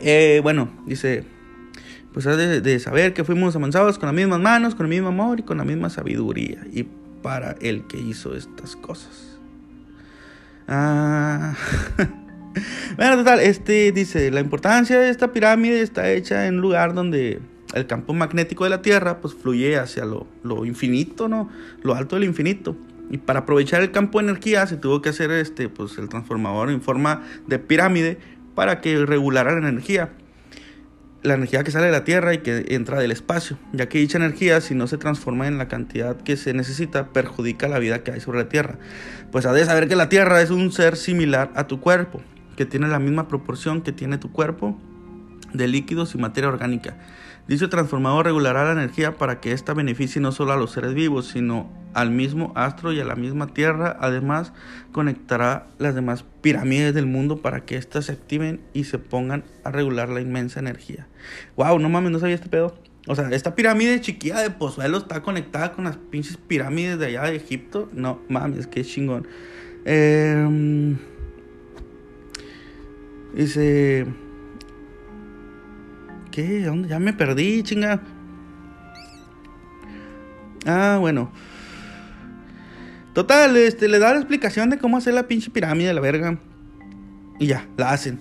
Eh, 0.00 0.40
bueno, 0.42 0.68
dice, 0.86 1.24
pues 2.12 2.24
de, 2.24 2.60
de 2.60 2.80
saber 2.80 3.14
que 3.14 3.24
fuimos 3.24 3.54
avanzados 3.56 3.98
con 3.98 4.06
las 4.06 4.14
mismas 4.14 4.40
manos, 4.40 4.74
con 4.74 4.86
el 4.86 4.90
mismo 4.90 5.08
amor 5.08 5.40
y 5.40 5.42
con 5.42 5.58
la 5.58 5.64
misma 5.64 5.90
sabiduría. 5.90 6.66
Y 6.72 6.86
para 7.22 7.56
el 7.60 7.86
que 7.86 7.98
hizo 7.98 8.36
estas 8.36 8.76
cosas. 8.76 9.38
Ah. 10.68 11.54
bueno, 12.96 13.16
total, 13.16 13.40
este 13.40 13.92
dice, 13.92 14.30
la 14.30 14.40
importancia 14.40 14.98
de 14.98 15.10
esta 15.10 15.32
pirámide 15.32 15.80
está 15.80 16.10
hecha 16.10 16.46
en 16.46 16.56
un 16.56 16.60
lugar 16.60 16.94
donde 16.94 17.40
el 17.74 17.86
campo 17.86 18.14
magnético 18.14 18.64
de 18.64 18.70
la 18.70 18.82
Tierra 18.82 19.20
pues 19.20 19.34
fluye 19.34 19.76
hacia 19.76 20.04
lo, 20.04 20.26
lo 20.42 20.64
infinito, 20.64 21.28
¿no? 21.28 21.50
Lo 21.82 21.94
alto 21.94 22.16
del 22.16 22.24
infinito. 22.24 22.76
Y 23.10 23.18
para 23.18 23.40
aprovechar 23.40 23.82
el 23.82 23.92
campo 23.92 24.18
de 24.18 24.24
energía 24.28 24.66
se 24.66 24.76
tuvo 24.76 25.00
que 25.02 25.10
hacer 25.10 25.30
este, 25.30 25.68
pues, 25.68 25.96
el 25.98 26.08
transformador 26.08 26.70
en 26.70 26.82
forma 26.82 27.22
de 27.46 27.58
pirámide 27.58 28.18
para 28.54 28.80
que 28.80 29.04
regulara 29.04 29.52
la 29.52 29.68
energía. 29.68 30.10
la 31.22 31.34
energía 31.34 31.64
que 31.64 31.72
sale 31.72 31.86
de 31.86 31.92
la 31.92 32.04
Tierra 32.04 32.34
y 32.34 32.38
que 32.38 32.66
entra 32.68 33.00
del 33.00 33.10
espacio, 33.10 33.58
ya 33.72 33.88
que 33.88 33.98
dicha 33.98 34.16
energía, 34.16 34.60
si 34.60 34.76
no 34.76 34.86
se 34.86 34.96
transforma 34.96 35.48
en 35.48 35.58
la 35.58 35.66
cantidad 35.66 36.16
que 36.16 36.36
se 36.36 36.54
necesita, 36.54 37.08
perjudica 37.12 37.66
la 37.66 37.80
vida 37.80 38.04
que 38.04 38.12
hay 38.12 38.20
sobre 38.20 38.38
la 38.38 38.48
Tierra. 38.48 38.78
Pues 39.32 39.44
has 39.44 39.54
de 39.54 39.64
saber 39.64 39.88
que 39.88 39.96
la 39.96 40.08
Tierra 40.08 40.40
es 40.40 40.50
un 40.50 40.70
ser 40.70 40.96
similar 40.96 41.50
a 41.56 41.66
tu 41.66 41.80
cuerpo, 41.80 42.22
que 42.56 42.64
tiene 42.64 42.86
la 42.86 43.00
misma 43.00 43.26
proporción 43.26 43.82
que 43.82 43.90
tiene 43.90 44.18
tu 44.18 44.30
cuerpo 44.30 44.80
de 45.52 45.66
líquidos 45.66 46.14
y 46.14 46.18
materia 46.18 46.48
orgánica. 46.48 46.96
Dicho 47.48 47.68
transformador 47.68 48.24
regulará 48.24 48.64
la 48.64 48.72
energía 48.72 49.16
para 49.16 49.40
que 49.40 49.52
ésta 49.52 49.72
beneficie 49.72 50.20
no 50.20 50.32
solo 50.32 50.52
a 50.52 50.56
los 50.56 50.72
seres 50.72 50.94
vivos, 50.94 51.28
sino 51.28 51.70
al 51.94 52.10
mismo 52.10 52.52
astro 52.56 52.92
y 52.92 52.98
a 52.98 53.04
la 53.04 53.14
misma 53.14 53.46
Tierra. 53.46 53.96
Además, 54.00 54.52
conectará 54.90 55.68
las 55.78 55.94
demás 55.94 56.24
pirámides 56.40 56.92
del 56.92 57.06
mundo 57.06 57.38
para 57.38 57.64
que 57.64 57.76
éstas 57.76 58.06
se 58.06 58.12
activen 58.12 58.60
y 58.72 58.84
se 58.84 58.98
pongan 58.98 59.44
a 59.62 59.70
regular 59.70 60.08
la 60.08 60.20
inmensa 60.20 60.58
energía. 60.58 61.06
Wow, 61.56 61.78
no 61.78 61.88
mames, 61.88 62.10
no 62.10 62.18
sabía 62.18 62.34
este 62.34 62.48
pedo. 62.48 62.74
O 63.06 63.14
sea, 63.14 63.30
esta 63.30 63.54
pirámide 63.54 64.00
chiquilla 64.00 64.40
de 64.40 64.50
Pozuelo 64.50 64.98
está 64.98 65.22
conectada 65.22 65.72
con 65.72 65.84
las 65.84 65.96
pinches 65.96 66.36
pirámides 66.38 66.98
de 66.98 67.06
allá 67.06 67.22
de 67.24 67.36
Egipto. 67.36 67.88
No 67.92 68.20
mames, 68.28 68.66
qué 68.66 68.84
chingón. 68.84 69.28
Eh, 69.84 70.96
dice... 73.34 74.25
¿Qué? 76.36 76.64
¿Dónde? 76.64 76.90
Ya 76.90 76.98
me 76.98 77.14
perdí, 77.14 77.62
chinga. 77.62 77.98
Ah, 80.66 80.98
bueno. 81.00 81.32
Total, 83.14 83.56
este, 83.56 83.88
le 83.88 83.98
da 83.98 84.12
la 84.12 84.18
explicación 84.18 84.68
de 84.68 84.76
cómo 84.76 84.98
hacer 84.98 85.14
la 85.14 85.28
pinche 85.28 85.50
pirámide 85.50 85.88
de 85.88 85.94
la 85.94 86.02
verga. 86.02 86.38
Y 87.38 87.46
ya, 87.46 87.66
la 87.78 87.92
hacen. 87.92 88.20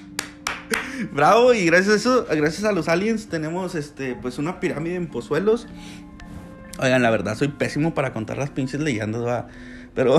Bravo, 1.14 1.54
y 1.54 1.64
gracias 1.64 1.94
a 1.94 1.96
eso, 1.96 2.26
gracias 2.28 2.64
a 2.64 2.72
los 2.72 2.88
aliens, 2.90 3.26
tenemos 3.28 3.74
este, 3.74 4.14
pues 4.14 4.38
una 4.38 4.60
pirámide 4.60 4.96
en 4.96 5.06
Pozuelos. 5.06 5.68
Oigan, 6.78 7.00
la 7.00 7.08
verdad, 7.08 7.38
soy 7.38 7.48
pésimo 7.48 7.94
para 7.94 8.12
contar 8.12 8.36
las 8.36 8.50
pinches 8.50 8.82
leyendas, 8.82 9.24
va. 9.24 9.48
Pero, 9.94 10.18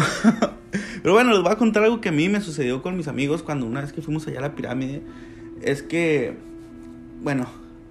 pero 1.03 1.13
bueno, 1.13 1.33
les 1.33 1.43
voy 1.43 1.51
a 1.51 1.55
contar 1.55 1.83
algo 1.83 2.01
que 2.01 2.09
a 2.09 2.13
mí 2.13 2.29
me 2.29 2.41
sucedió 2.41 2.81
con 2.81 2.97
mis 2.97 3.07
amigos 3.07 3.43
cuando 3.43 3.67
una 3.67 3.81
vez 3.81 3.93
que 3.93 4.01
fuimos 4.01 4.25
allá 4.25 4.39
a 4.39 4.41
la 4.41 4.55
pirámide. 4.55 5.03
Es 5.61 5.83
que 5.83 6.51
bueno, 7.23 7.47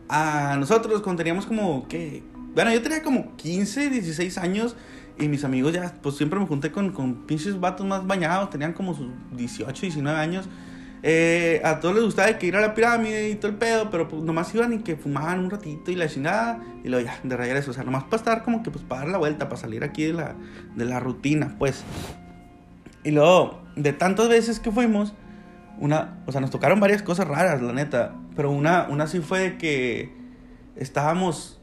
a 0.09 0.57
nosotros 0.59 1.01
cuando 1.01 1.21
teníamos 1.21 1.47
como, 1.47 1.89
¿qué? 1.89 2.23
Bueno, 2.55 2.71
yo 2.73 2.83
tenía 2.83 3.03
como 3.03 3.35
15, 3.37 3.89
16 3.89 4.39
años 4.39 4.77
y 5.19 5.29
mis 5.29 5.45
amigos 5.45 5.73
ya, 5.73 5.95
pues 6.03 6.17
siempre 6.17 6.39
me 6.39 6.47
junté 6.47 6.71
con, 6.71 6.93
con 6.93 7.27
pinches 7.27 7.59
vatos 7.59 7.87
más 7.87 8.07
bañados, 8.07 8.51
tenían 8.51 8.75
como 8.75 8.95
sus 8.95 9.09
18, 9.33 9.81
19 9.81 10.19
años. 10.19 10.49
Eh, 11.05 11.61
a 11.65 11.81
todos 11.81 11.97
les 11.97 12.05
gustaba 12.05 12.39
que 12.39 12.47
ir 12.47 12.55
a 12.55 12.61
la 12.61 12.75
pirámide 12.75 13.31
y 13.31 13.35
todo 13.35 13.51
el 13.51 13.57
pedo, 13.57 13.91
pero 13.91 14.07
pues 14.07 14.23
nomás 14.23 14.55
iban 14.55 14.73
y 14.75 14.79
que 14.79 14.97
fumaban 14.97 15.41
un 15.41 15.51
ratito 15.51 15.91
y 15.91 15.97
la 15.97 16.07
chingada 16.09 16.63
y 16.85 16.89
luego 16.89 17.07
ya, 17.07 17.19
de 17.25 17.37
regreso, 17.37 17.73
o 17.73 17.75
sea, 17.75 17.83
nomás 17.83 18.05
para 18.05 18.17
estar 18.19 18.43
como 18.45 18.63
que 18.63 18.71
pues 18.71 18.85
para 18.85 19.01
dar 19.01 19.11
la 19.11 19.19
vuelta, 19.19 19.49
para 19.49 19.61
salir 19.61 19.83
aquí 19.83 20.05
de 20.05 20.13
la, 20.13 20.35
de 20.77 20.85
la 20.85 21.01
rutina, 21.01 21.57
pues. 21.59 21.83
Y 23.03 23.11
luego, 23.11 23.63
de 23.75 23.93
tantas 23.93 24.29
veces 24.29 24.61
que 24.61 24.71
fuimos, 24.71 25.13
una, 25.83 26.23
o 26.27 26.33
sea, 26.33 26.41
nos 26.41 26.51
tocaron 26.51 26.79
varias 26.79 27.03
cosas 27.03 27.27
raras, 27.27 27.61
la 27.61 27.73
neta. 27.73 28.15
Pero 28.37 28.53
una, 28.53 28.87
una 28.89 29.09
sí 29.09 29.19
fue 29.19 29.59
que 29.59 30.13
estábamos, 30.77 31.59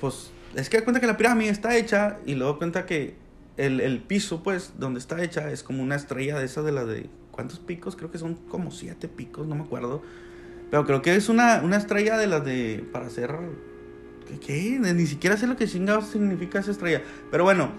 pues, 0.00 0.30
es 0.54 0.70
que 0.70 0.82
cuenta 0.82 0.98
que 0.98 1.06
la 1.06 1.18
pirámide 1.18 1.50
está 1.50 1.76
hecha 1.76 2.16
y 2.24 2.34
luego 2.36 2.56
cuenta 2.56 2.86
que 2.86 3.14
el, 3.58 3.80
el, 3.80 4.00
piso, 4.00 4.42
pues, 4.42 4.72
donde 4.78 4.98
está 4.98 5.22
hecha 5.22 5.50
es 5.50 5.62
como 5.62 5.82
una 5.82 5.94
estrella 5.94 6.38
de 6.38 6.46
esas 6.46 6.64
de 6.64 6.72
la 6.72 6.86
de, 6.86 7.10
¿cuántos 7.32 7.58
picos? 7.58 7.96
Creo 7.96 8.10
que 8.10 8.16
son 8.16 8.34
como 8.34 8.70
siete 8.70 9.08
picos, 9.08 9.46
no 9.46 9.56
me 9.56 9.64
acuerdo. 9.64 10.02
Pero 10.70 10.86
creo 10.86 11.02
que 11.02 11.14
es 11.14 11.28
una, 11.28 11.60
una 11.62 11.76
estrella 11.76 12.16
de 12.16 12.26
las 12.28 12.42
de, 12.46 12.82
para 12.92 13.08
hacer, 13.08 13.30
¿qué? 14.40 14.78
Ni 14.80 15.06
siquiera 15.06 15.36
sé 15.36 15.46
lo 15.46 15.56
que 15.56 15.68
chingados 15.68 16.06
significa 16.06 16.60
esa 16.60 16.70
estrella. 16.70 17.02
Pero 17.30 17.44
bueno, 17.44 17.72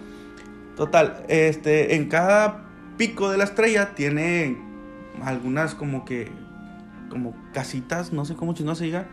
total, 0.76 1.26
este, 1.28 1.96
en 1.96 2.08
cada 2.08 2.70
pico 2.98 3.32
de 3.32 3.40
la 3.40 3.46
estrella 3.46 3.96
tiene 3.96 4.73
algunas 5.22 5.76
como 5.76 6.06
que 6.06 6.32
como 7.10 7.36
casitas, 7.54 8.12
no 8.12 8.26
sé 8.26 8.36
cómo 8.36 8.56
no 8.64 8.76
se 8.76 8.86
diga, 8.86 9.08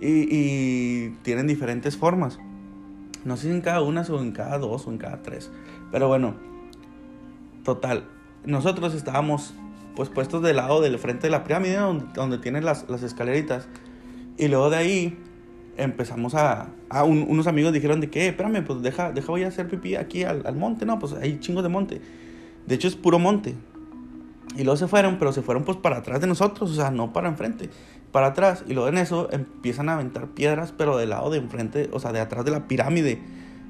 y, 0.00 1.10
tienen 1.22 1.46
diferentes 1.46 1.96
formas. 1.96 2.38
No 3.24 3.36
sé 3.36 3.48
si 3.48 3.50
en 3.50 3.60
cada 3.60 3.82
una 3.82 4.02
o 4.02 4.20
en 4.20 4.32
cada 4.32 4.58
dos 4.58 4.86
o 4.86 4.90
en 4.90 4.98
cada 4.98 5.22
tres. 5.22 5.50
Pero 5.90 6.08
bueno, 6.08 6.34
total. 7.64 8.04
Nosotros 8.44 8.94
estábamos 8.94 9.54
pues 9.94 10.08
puestos 10.08 10.42
del 10.42 10.56
lado 10.56 10.80
del 10.80 10.98
frente 10.98 11.26
de 11.26 11.30
la 11.30 11.44
pirámide 11.44 11.76
donde, 11.76 12.06
donde 12.14 12.38
tienen 12.38 12.64
las, 12.64 12.88
las 12.88 13.02
escaleritas. 13.02 13.68
Y 14.38 14.48
luego 14.48 14.70
de 14.70 14.76
ahí 14.76 15.18
empezamos 15.76 16.34
a... 16.34 16.70
a 16.88 17.04
unos 17.04 17.46
amigos 17.46 17.72
dijeron 17.72 18.00
de 18.00 18.08
que, 18.08 18.28
espérame, 18.28 18.64
pues 18.64 18.80
deja, 18.82 19.12
deja 19.12 19.28
voy 19.28 19.44
a 19.44 19.48
hacer 19.48 19.68
pipí 19.68 19.96
aquí 19.96 20.24
al, 20.24 20.46
al 20.46 20.56
monte. 20.56 20.86
No, 20.86 20.98
pues 20.98 21.12
hay 21.12 21.40
chingos 21.40 21.62
de 21.62 21.68
monte. 21.68 22.00
De 22.66 22.74
hecho 22.74 22.88
es 22.88 22.96
puro 22.96 23.18
monte. 23.18 23.54
Y 24.56 24.64
luego 24.64 24.76
se 24.76 24.88
fueron, 24.88 25.18
pero 25.18 25.32
se 25.32 25.42
fueron 25.42 25.64
pues 25.64 25.78
para 25.78 25.98
atrás 25.98 26.20
de 26.20 26.26
nosotros, 26.26 26.70
o 26.70 26.74
sea, 26.74 26.90
no 26.90 27.12
para 27.12 27.28
enfrente, 27.28 27.70
para 28.10 28.28
atrás. 28.28 28.64
Y 28.66 28.74
luego 28.74 28.88
en 28.88 28.98
eso 28.98 29.28
empiezan 29.30 29.88
a 29.88 29.94
aventar 29.94 30.28
piedras, 30.28 30.74
pero 30.76 30.96
del 30.96 31.10
lado 31.10 31.30
de 31.30 31.38
enfrente, 31.38 31.88
o 31.92 32.00
sea, 32.00 32.12
de 32.12 32.20
atrás 32.20 32.44
de 32.44 32.50
la 32.50 32.66
pirámide. 32.66 33.22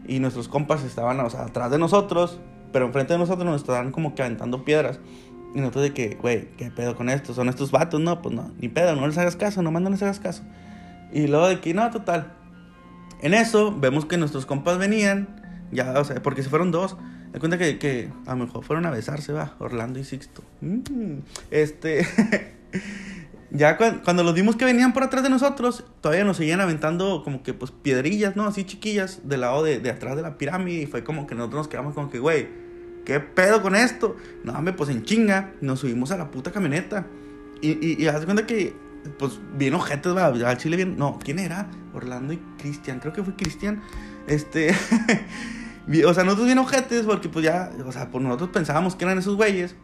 Y 0.07 0.19
nuestros 0.21 0.49
compas 0.49 0.83
estaban, 0.83 1.21
o 1.21 1.31
sea, 1.31 1.45
atrás 1.45 1.71
de 1.71 1.79
nosotros, 1.79 2.41
pero 2.73 2.87
enfrente 2.87 3.13
de 3.13 3.19
nosotros 3.19 3.45
nos 3.45 3.61
estaban 3.61 3.93
como 3.93 4.15
que 4.15 4.23
aventando 4.23 4.65
piedras. 4.65 5.01
Y 5.55 5.59
nosotros 5.59 5.85
de 5.85 5.93
que, 5.93 6.15
güey, 6.15 6.49
¿qué 6.57 6.71
pedo 6.71 6.97
con 6.97 7.09
esto? 7.11 7.35
¿Son 7.35 7.49
estos 7.49 7.71
vatos? 7.71 8.01
No, 8.01 8.23
pues 8.23 8.35
no, 8.35 8.53
ni 8.59 8.69
pedo, 8.69 8.95
no 8.97 9.07
les 9.07 9.19
hagas 9.19 9.37
caso, 9.37 9.63
nomás 9.63 9.83
no 9.83 9.91
les 9.91 10.03
hagas 10.03 10.21
caso. 10.21 10.43
Y 11.13 11.27
luego 11.27 11.49
de 11.49 11.61
que, 11.61 11.75
no, 11.75 11.91
total. 11.91 12.33
En 13.21 13.35
eso 13.35 13.77
vemos 13.77 14.07
que 14.07 14.17
nuestros 14.17 14.47
compas 14.47 14.79
venían, 14.79 15.29
ya, 15.73 15.93
o 15.99 16.05
sea, 16.05 16.23
porque 16.23 16.43
se 16.43 16.49
fueron 16.49 16.71
dos. 16.71 16.97
Me 17.33 17.39
cuenta 17.39 17.59
que, 17.59 17.79
que, 17.79 18.11
a 18.27 18.35
lo 18.35 18.45
mejor 18.45 18.65
fueron 18.65 18.87
a 18.87 18.91
besarse, 18.91 19.33
va, 19.33 19.55
Orlando 19.59 19.99
y 19.99 20.05
Sixto. 20.05 20.43
Mm, 20.61 21.19
este. 21.51 22.07
ya 23.51 23.77
cuando, 23.77 24.25
los 24.25 24.35
vimos 24.35 24.57
que 24.57 24.65
venían 24.65 24.93
por 24.93 25.05
atrás 25.05 25.23
de 25.23 25.31
nosotros, 25.31 25.85
todavía 26.01 26.25
nos 26.25 26.39
seguían 26.39 26.61
aventando 26.61 27.23
como 27.23 27.43
que, 27.43 27.55
pues, 27.55 27.71
piedrillas, 27.71 28.35
¿no? 28.35 28.47
Así 28.47 28.65
chiquillas, 28.65 29.21
del 29.29 29.43
lado 29.43 29.63
de, 29.63 29.79
de 29.79 29.91
atrás 29.91 30.17
de 30.17 30.23
la 30.23 30.39
pirámide. 30.39 30.83
Y 30.83 30.87
fue 30.87 31.05
como 31.05 31.29
que 31.29 31.37
nosotros 31.37 31.61
nos 31.61 31.69
quedamos 31.69 31.95
como 31.95 32.11
que, 32.11 32.19
güey, 32.19 32.49
¿qué 33.05 33.21
pedo 33.21 33.63
con 33.63 33.77
esto? 33.77 34.17
No, 34.43 34.53
hombre, 34.53 34.75
pues 34.75 34.91
en 34.91 35.05
chinga, 35.05 35.53
nos 35.61 35.81
subimos 35.81 36.11
a 36.11 36.17
la 36.17 36.33
puta 36.33 36.51
camioneta. 36.51 37.07
Y, 37.61 37.71
y, 37.87 38.03
y 38.03 38.09
haz 38.09 38.25
cuenta 38.25 38.45
que, 38.45 38.75
pues, 39.21 39.39
bien 39.57 39.75
ojetes, 39.75 40.17
va, 40.17 40.27
al 40.27 40.57
chile 40.57 40.77
bien. 40.77 40.97
No, 40.97 41.21
¿quién 41.23 41.39
era? 41.39 41.71
Orlando 41.95 42.33
y 42.33 42.39
Cristian, 42.59 42.99
creo 42.99 43.13
que 43.13 43.23
fue 43.23 43.37
Cristian. 43.37 43.83
Este. 44.27 44.75
O 46.07 46.15
sea, 46.15 46.25
nosotros 46.25 46.47
bien 46.47 46.59
ojetes, 46.59 47.03
porque 47.03 47.29
pues 47.29 47.45
ya, 47.45 47.73
o 47.85 47.93
sea, 47.93 48.11
pues 48.11 48.23
nosotros 48.23 48.51
pensábamos 48.51 48.97
que 48.97 49.05
eran 49.05 49.19
esos 49.19 49.37
güeyes. 49.37 49.75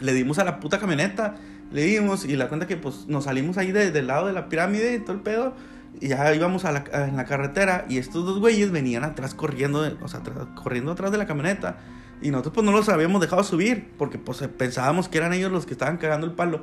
Le 0.00 0.12
dimos 0.14 0.38
a 0.38 0.44
la 0.44 0.60
puta 0.60 0.78
camioneta, 0.78 1.36
le 1.70 1.82
dimos 1.82 2.24
y 2.24 2.36
la 2.36 2.48
cuenta 2.48 2.66
que 2.66 2.76
pues 2.76 3.06
nos 3.06 3.24
salimos 3.24 3.58
ahí 3.58 3.70
del 3.70 4.06
lado 4.06 4.26
de 4.26 4.32
la 4.32 4.48
pirámide 4.48 4.94
y 4.94 4.98
todo 5.00 5.12
el 5.12 5.20
pedo. 5.20 5.54
Y 6.00 6.08
ya 6.08 6.34
íbamos 6.34 6.64
a 6.64 6.72
la, 6.72 6.84
en 6.92 7.16
la 7.16 7.24
carretera 7.24 7.84
y 7.88 7.98
estos 7.98 8.24
dos 8.24 8.38
güeyes 8.38 8.70
venían 8.70 9.04
atrás 9.04 9.34
corriendo, 9.34 9.96
o 10.00 10.08
sea, 10.08 10.20
corriendo 10.54 10.92
atrás 10.92 11.12
de 11.12 11.18
la 11.18 11.26
camioneta. 11.26 11.78
Y 12.22 12.30
nosotros 12.30 12.54
pues 12.54 12.64
no 12.64 12.72
los 12.72 12.88
habíamos 12.88 13.20
dejado 13.20 13.44
subir 13.44 13.90
porque 13.98 14.18
pues 14.18 14.38
pensábamos 14.56 15.08
que 15.08 15.18
eran 15.18 15.32
ellos 15.32 15.50
los 15.50 15.66
que 15.66 15.72
estaban 15.72 15.96
cagando 15.98 16.26
el 16.26 16.32
palo. 16.32 16.62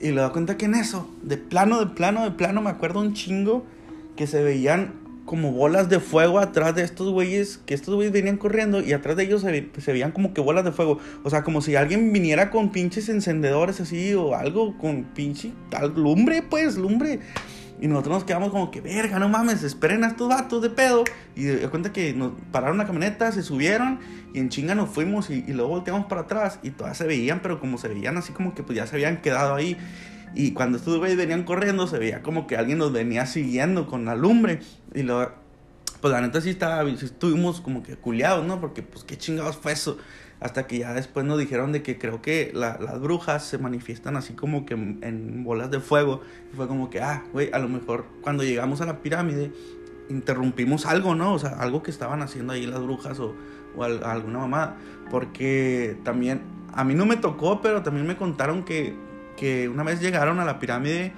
Y 0.00 0.10
le 0.10 0.20
da 0.20 0.30
cuenta 0.30 0.56
que 0.56 0.66
en 0.66 0.74
eso, 0.74 1.08
de 1.22 1.36
plano, 1.36 1.80
de 1.80 1.86
plano, 1.86 2.24
de 2.24 2.32
plano, 2.32 2.60
me 2.60 2.70
acuerdo 2.70 3.00
un 3.00 3.14
chingo 3.14 3.64
que 4.16 4.26
se 4.26 4.42
veían 4.42 5.03
como 5.24 5.52
bolas 5.52 5.88
de 5.88 6.00
fuego 6.00 6.38
atrás 6.38 6.74
de 6.74 6.82
estos 6.82 7.10
güeyes, 7.10 7.58
que 7.64 7.74
estos 7.74 7.94
güeyes 7.94 8.12
venían 8.12 8.36
corriendo 8.36 8.82
y 8.82 8.92
atrás 8.92 9.16
de 9.16 9.24
ellos 9.24 9.42
se, 9.42 9.92
veían 9.92 10.12
como 10.12 10.34
que 10.34 10.40
bolas 10.40 10.64
de 10.64 10.72
fuego. 10.72 10.98
O 11.22 11.30
sea, 11.30 11.42
como 11.42 11.62
si 11.62 11.76
alguien 11.76 12.12
viniera 12.12 12.50
con 12.50 12.70
pinches 12.70 13.08
encendedores 13.08 13.80
así 13.80 14.14
o 14.14 14.34
algo 14.34 14.76
con 14.78 15.04
pinche 15.14 15.52
tal 15.70 15.94
lumbre, 15.94 16.42
pues, 16.42 16.76
lumbre. 16.76 17.20
Y 17.80 17.88
nosotros 17.88 18.14
nos 18.14 18.24
quedamos 18.24 18.50
como 18.50 18.70
que, 18.70 18.80
verga, 18.80 19.18
no 19.18 19.28
mames, 19.28 19.62
esperen 19.62 20.04
a 20.04 20.08
estos 20.08 20.28
vatos 20.28 20.62
de 20.62 20.70
pedo. 20.70 21.04
Y 21.34 21.44
de 21.44 21.68
cuenta 21.68 21.92
que 21.92 22.12
nos 22.12 22.32
pararon 22.52 22.78
la 22.78 22.86
camioneta, 22.86 23.32
se 23.32 23.42
subieron 23.42 23.98
y 24.32 24.38
en 24.38 24.48
chinga 24.48 24.74
nos 24.74 24.90
fuimos 24.90 25.30
y, 25.30 25.44
y 25.46 25.52
luego 25.52 25.70
volteamos 25.70 26.06
para 26.06 26.22
atrás 26.22 26.60
y 26.62 26.70
todas 26.70 26.96
se 26.96 27.06
veían, 27.06 27.40
pero 27.42 27.60
como 27.60 27.78
se 27.78 27.88
veían 27.88 28.16
así 28.16 28.32
como 28.32 28.54
que 28.54 28.62
pues 28.62 28.76
ya 28.76 28.86
se 28.86 28.96
habían 28.96 29.20
quedado 29.20 29.54
ahí. 29.54 29.76
Y 30.34 30.52
cuando 30.52 30.78
estos 30.78 30.98
güeyes 30.98 31.16
venían 31.16 31.44
corriendo, 31.44 31.86
se 31.86 31.98
veía 31.98 32.22
como 32.22 32.46
que 32.46 32.56
alguien 32.56 32.78
nos 32.78 32.92
venía 32.92 33.26
siguiendo 33.26 33.86
con 33.86 34.04
la 34.04 34.16
lumbre. 34.16 34.60
Y 34.94 35.02
lo, 35.02 35.30
pues 36.00 36.12
la 36.12 36.20
neta 36.20 36.40
sí 36.40 36.50
estaba, 36.50 36.88
estuvimos 36.90 37.60
como 37.60 37.82
que 37.82 37.96
culiados, 37.96 38.44
¿no? 38.44 38.60
Porque 38.60 38.82
pues 38.82 39.04
qué 39.04 39.16
chingados 39.16 39.56
fue 39.56 39.72
eso. 39.72 39.96
Hasta 40.40 40.66
que 40.66 40.78
ya 40.78 40.92
después 40.92 41.24
nos 41.24 41.38
dijeron 41.38 41.72
de 41.72 41.82
que 41.82 41.96
creo 41.96 42.20
que 42.20 42.50
las 42.52 43.00
brujas 43.00 43.46
se 43.46 43.56
manifiestan 43.56 44.16
así 44.16 44.34
como 44.34 44.66
que 44.66 44.74
en, 44.74 45.44
bolas 45.44 45.70
de 45.70 45.80
fuego. 45.80 46.20
Y 46.52 46.56
fue 46.56 46.66
como 46.66 46.90
que, 46.90 47.00
ah, 47.00 47.22
güey, 47.32 47.50
a 47.52 47.58
lo 47.58 47.68
mejor 47.68 48.06
cuando 48.20 48.42
llegamos 48.42 48.80
a 48.80 48.86
la 48.86 49.00
pirámide 49.00 49.52
interrumpimos 50.10 50.84
algo, 50.84 51.14
¿no? 51.14 51.32
O 51.32 51.38
sea, 51.38 51.50
algo 51.60 51.82
que 51.82 51.90
estaban 51.90 52.20
haciendo 52.20 52.52
ahí 52.52 52.66
las 52.66 52.82
brujas 52.82 53.18
o, 53.20 53.34
o 53.76 53.84
alguna 53.84 54.40
mamá. 54.40 54.76
Porque 55.10 55.96
también, 56.02 56.42
a 56.74 56.84
mí 56.84 56.94
no 56.94 57.06
me 57.06 57.16
tocó, 57.16 57.62
pero 57.62 57.82
también 57.82 58.06
me 58.06 58.16
contaron 58.16 58.64
que 58.64 58.94
que 59.36 59.68
una 59.68 59.82
vez 59.82 60.00
llegaron 60.00 60.40
a 60.40 60.44
la 60.44 60.58
pirámide 60.58 61.12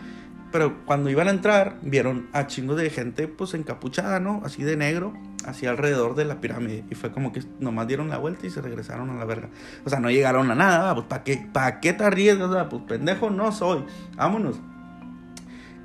pero 0.52 0.86
cuando 0.86 1.10
iban 1.10 1.28
a 1.28 1.32
entrar, 1.32 1.76
vieron 1.82 2.28
a 2.32 2.46
chingos 2.46 2.76
de 2.76 2.88
gente, 2.88 3.28
pues 3.28 3.52
encapuchada, 3.52 4.20
¿no? 4.20 4.40
Así 4.44 4.62
de 4.62 4.76
negro, 4.76 5.12
así 5.44 5.66
alrededor 5.66 6.14
de 6.14 6.24
la 6.24 6.40
pirámide. 6.40 6.84
Y 6.90 6.94
fue 6.94 7.10
como 7.12 7.30
que 7.32 7.42
nomás 7.58 7.86
dieron 7.88 8.08
la 8.08 8.18
vuelta 8.18 8.46
y 8.46 8.50
se 8.50 8.62
regresaron 8.62 9.10
a 9.10 9.16
la 9.16 9.24
verga. 9.24 9.50
O 9.84 9.90
sea, 9.90 10.00
no 10.00 10.10
llegaron 10.10 10.50
a 10.50 10.54
nada, 10.54 10.94
pues 10.94 11.06
¿para 11.08 11.24
qué, 11.24 11.46
¿para 11.52 11.80
qué 11.80 11.92
te 11.92 12.04
arriesgas? 12.04 12.66
Pues 12.70 12.82
pendejo 12.84 13.28
no 13.28 13.52
soy. 13.52 13.84
Vámonos. 14.16 14.56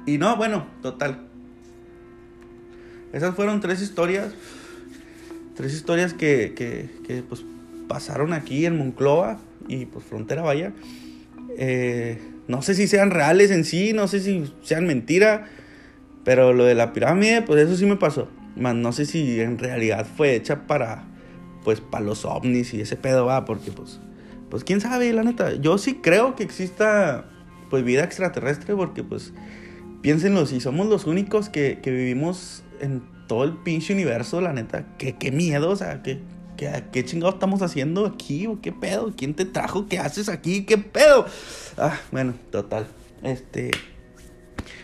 Y 0.05 0.17
no, 0.17 0.37
bueno, 0.37 0.65
total. 0.81 1.27
Esas 3.11 3.35
fueron 3.35 3.59
tres 3.61 3.81
historias. 3.81 4.33
Tres 5.55 5.73
historias 5.73 6.13
que, 6.13 6.53
que, 6.55 7.23
pues 7.23 7.43
pasaron 7.89 8.31
aquí 8.31 8.65
en 8.65 8.77
Moncloa 8.77 9.37
y 9.67 9.85
pues 9.85 10.05
Frontera 10.05 10.43
Vaya. 10.43 10.71
Eh, 11.57 12.19
no 12.47 12.61
sé 12.61 12.75
si 12.75 12.87
sean 12.87 13.11
reales 13.11 13.51
en 13.51 13.63
sí, 13.63 13.93
no 13.93 14.07
sé 14.07 14.19
si 14.19 14.51
sean 14.61 14.85
mentira, 14.85 15.47
pero 16.23 16.53
lo 16.53 16.65
de 16.65 16.75
la 16.75 16.93
pirámide, 16.93 17.41
pues 17.41 17.61
eso 17.63 17.75
sí 17.75 17.85
me 17.85 17.95
pasó. 17.95 18.27
Más 18.55 18.75
no 18.75 18.91
sé 18.91 19.05
si 19.05 19.39
en 19.39 19.57
realidad 19.57 20.05
fue 20.17 20.35
hecha 20.35 20.67
para, 20.67 21.05
pues, 21.63 21.79
para 21.79 22.03
los 22.03 22.25
ovnis 22.25 22.73
y 22.73 22.81
ese 22.81 22.95
pedo 22.97 23.25
va, 23.25 23.45
porque 23.45 23.71
pues, 23.71 23.99
pues 24.49 24.63
quién 24.63 24.81
sabe, 24.81 25.13
la 25.13 25.23
neta. 25.23 25.55
Yo 25.55 25.77
sí 25.77 25.99
creo 26.01 26.35
que 26.35 26.43
exista, 26.43 27.25
pues, 27.69 27.83
vida 27.83 28.03
extraterrestre, 28.03 28.75
porque 28.75 29.03
pues, 29.03 29.33
piénsenlo, 30.01 30.45
si 30.45 30.59
somos 30.59 30.87
los 30.87 31.05
únicos 31.05 31.49
que, 31.49 31.79
que 31.81 31.91
vivimos 31.91 32.63
en 32.81 33.01
todo 33.27 33.45
el 33.45 33.53
pinche 33.53 33.93
universo, 33.93 34.41
la 34.41 34.51
neta, 34.51 34.85
qué, 34.97 35.15
qué 35.15 35.31
miedo, 35.31 35.69
o 35.69 35.75
sea, 35.75 36.03
qué, 36.03 36.19
¿Qué, 36.61 36.83
¿Qué 36.91 37.03
chingados 37.03 37.33
estamos 37.33 37.63
haciendo 37.63 38.05
aquí? 38.05 38.45
¿O 38.45 38.61
qué 38.61 38.71
pedo? 38.71 39.11
¿Quién 39.17 39.33
te 39.33 39.45
trajo? 39.45 39.87
¿Qué 39.87 39.97
haces 39.97 40.29
aquí? 40.29 40.63
¿Qué 40.63 40.77
pedo? 40.77 41.25
Ah, 41.75 41.99
bueno, 42.11 42.35
total. 42.51 42.85
Este. 43.23 43.71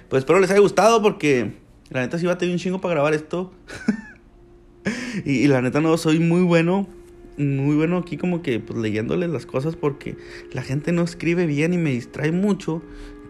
Pues 0.10 0.22
espero 0.22 0.40
les 0.40 0.50
haya 0.50 0.60
gustado 0.60 1.04
porque 1.04 1.54
la 1.92 2.00
neta 2.00 2.18
sí 2.18 2.26
va 2.26 2.34
a 2.34 2.38
tener 2.40 2.52
un 2.52 2.58
chingo 2.58 2.82
para 2.82 2.96
grabar 2.96 3.13
esto. 3.13 3.54
y, 5.24 5.34
y, 5.34 5.48
la 5.48 5.62
neta 5.62 5.80
no 5.80 5.96
soy 5.98 6.18
muy 6.18 6.42
bueno. 6.42 6.88
Muy 7.38 7.76
bueno 7.76 7.98
aquí 7.98 8.18
como 8.18 8.42
que 8.42 8.60
pues 8.60 8.80
leyéndoles 8.80 9.30
las 9.30 9.46
cosas 9.46 9.76
porque 9.76 10.18
la 10.54 10.63
gente 10.63 10.92
no 10.92 11.04
escribe 11.04 11.46
bien 11.46 11.76
y 11.76 11.78
me 11.78 11.92
distrae 11.92 12.32
mucho 12.32 12.82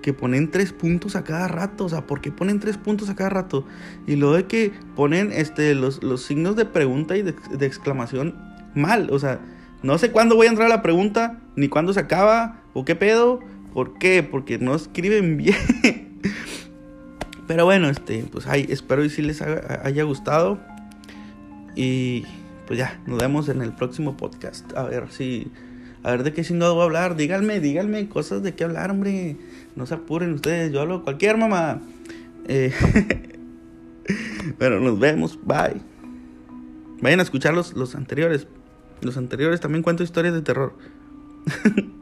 que 0.01 0.13
ponen 0.13 0.51
tres 0.51 0.73
puntos 0.73 1.15
a 1.15 1.23
cada 1.23 1.47
rato. 1.47 1.85
O 1.85 1.89
sea, 1.89 2.05
¿por 2.07 2.21
qué 2.21 2.31
ponen 2.31 2.59
tres 2.59 2.77
puntos 2.77 3.09
a 3.09 3.15
cada 3.15 3.29
rato? 3.29 3.65
Y 4.05 4.15
luego 4.15 4.35
de 4.35 4.45
que 4.45 4.71
ponen 4.95 5.31
este, 5.31 5.75
los, 5.75 6.03
los 6.03 6.23
signos 6.23 6.55
de 6.55 6.65
pregunta 6.65 7.17
y 7.17 7.21
de, 7.21 7.35
exclamación 7.65 8.35
mal. 8.75 9.09
O 9.11 9.19
sea, 9.19 9.39
no 9.83 9.97
sé 9.97 10.11
cuándo 10.11 10.35
voy 10.35 10.47
a 10.47 10.49
entrar 10.49 10.67
a 10.67 10.75
la 10.75 10.81
pregunta, 10.81 11.39
ni 11.55 11.67
cuándo 11.67 11.93
se 11.93 11.99
acaba, 11.99 12.61
o 12.73 12.85
qué 12.85 12.95
pedo. 12.95 13.39
¿Por 13.73 13.97
qué? 13.97 14.23
Porque 14.23 14.57
no 14.57 14.75
escriben 14.75 15.37
bien. 15.37 15.55
Pero 17.47 17.65
bueno, 17.65 17.89
este, 17.89 18.25
pues 18.31 18.47
ay, 18.47 18.65
espero 18.69 19.05
y 19.05 19.09
si 19.09 19.21
les 19.21 19.41
haya 19.41 20.03
gustado. 20.03 20.59
Y 21.75 22.25
pues 22.67 22.77
ya, 22.77 22.99
nos 23.05 23.17
vemos 23.17 23.47
en 23.47 23.61
el 23.61 23.71
próximo 23.71 24.17
podcast. 24.17 24.75
A 24.75 24.83
ver 24.83 25.09
si. 25.09 25.51
A 26.03 26.11
ver 26.11 26.23
de 26.23 26.33
qué 26.33 26.43
chingado 26.43 26.75
voy 26.75 26.81
a 26.81 26.85
hablar. 26.85 27.15
Díganme, 27.15 27.59
díganme 27.59 28.09
cosas 28.09 28.43
de 28.43 28.53
qué 28.55 28.65
hablar, 28.65 28.91
hombre. 28.91 29.37
No 29.77 29.85
se 29.85 29.93
apuren 29.93 30.33
ustedes, 30.33 30.73
yo 30.73 30.81
hablo 30.81 31.03
cualquier 31.03 31.37
mamá. 31.37 31.79
Eh, 32.47 32.73
bueno, 34.59 34.79
nos 34.79 34.97
vemos, 34.97 35.39
bye. 35.43 35.79
Vayan 36.99 37.19
a 37.19 37.23
escuchar 37.23 37.53
los, 37.53 37.73
los 37.73 37.93
anteriores. 37.93 38.47
Los 39.01 39.17
anteriores 39.17 39.61
también 39.61 39.83
cuento 39.83 40.01
historias 40.01 40.33
de 40.33 40.41
terror. 40.41 40.73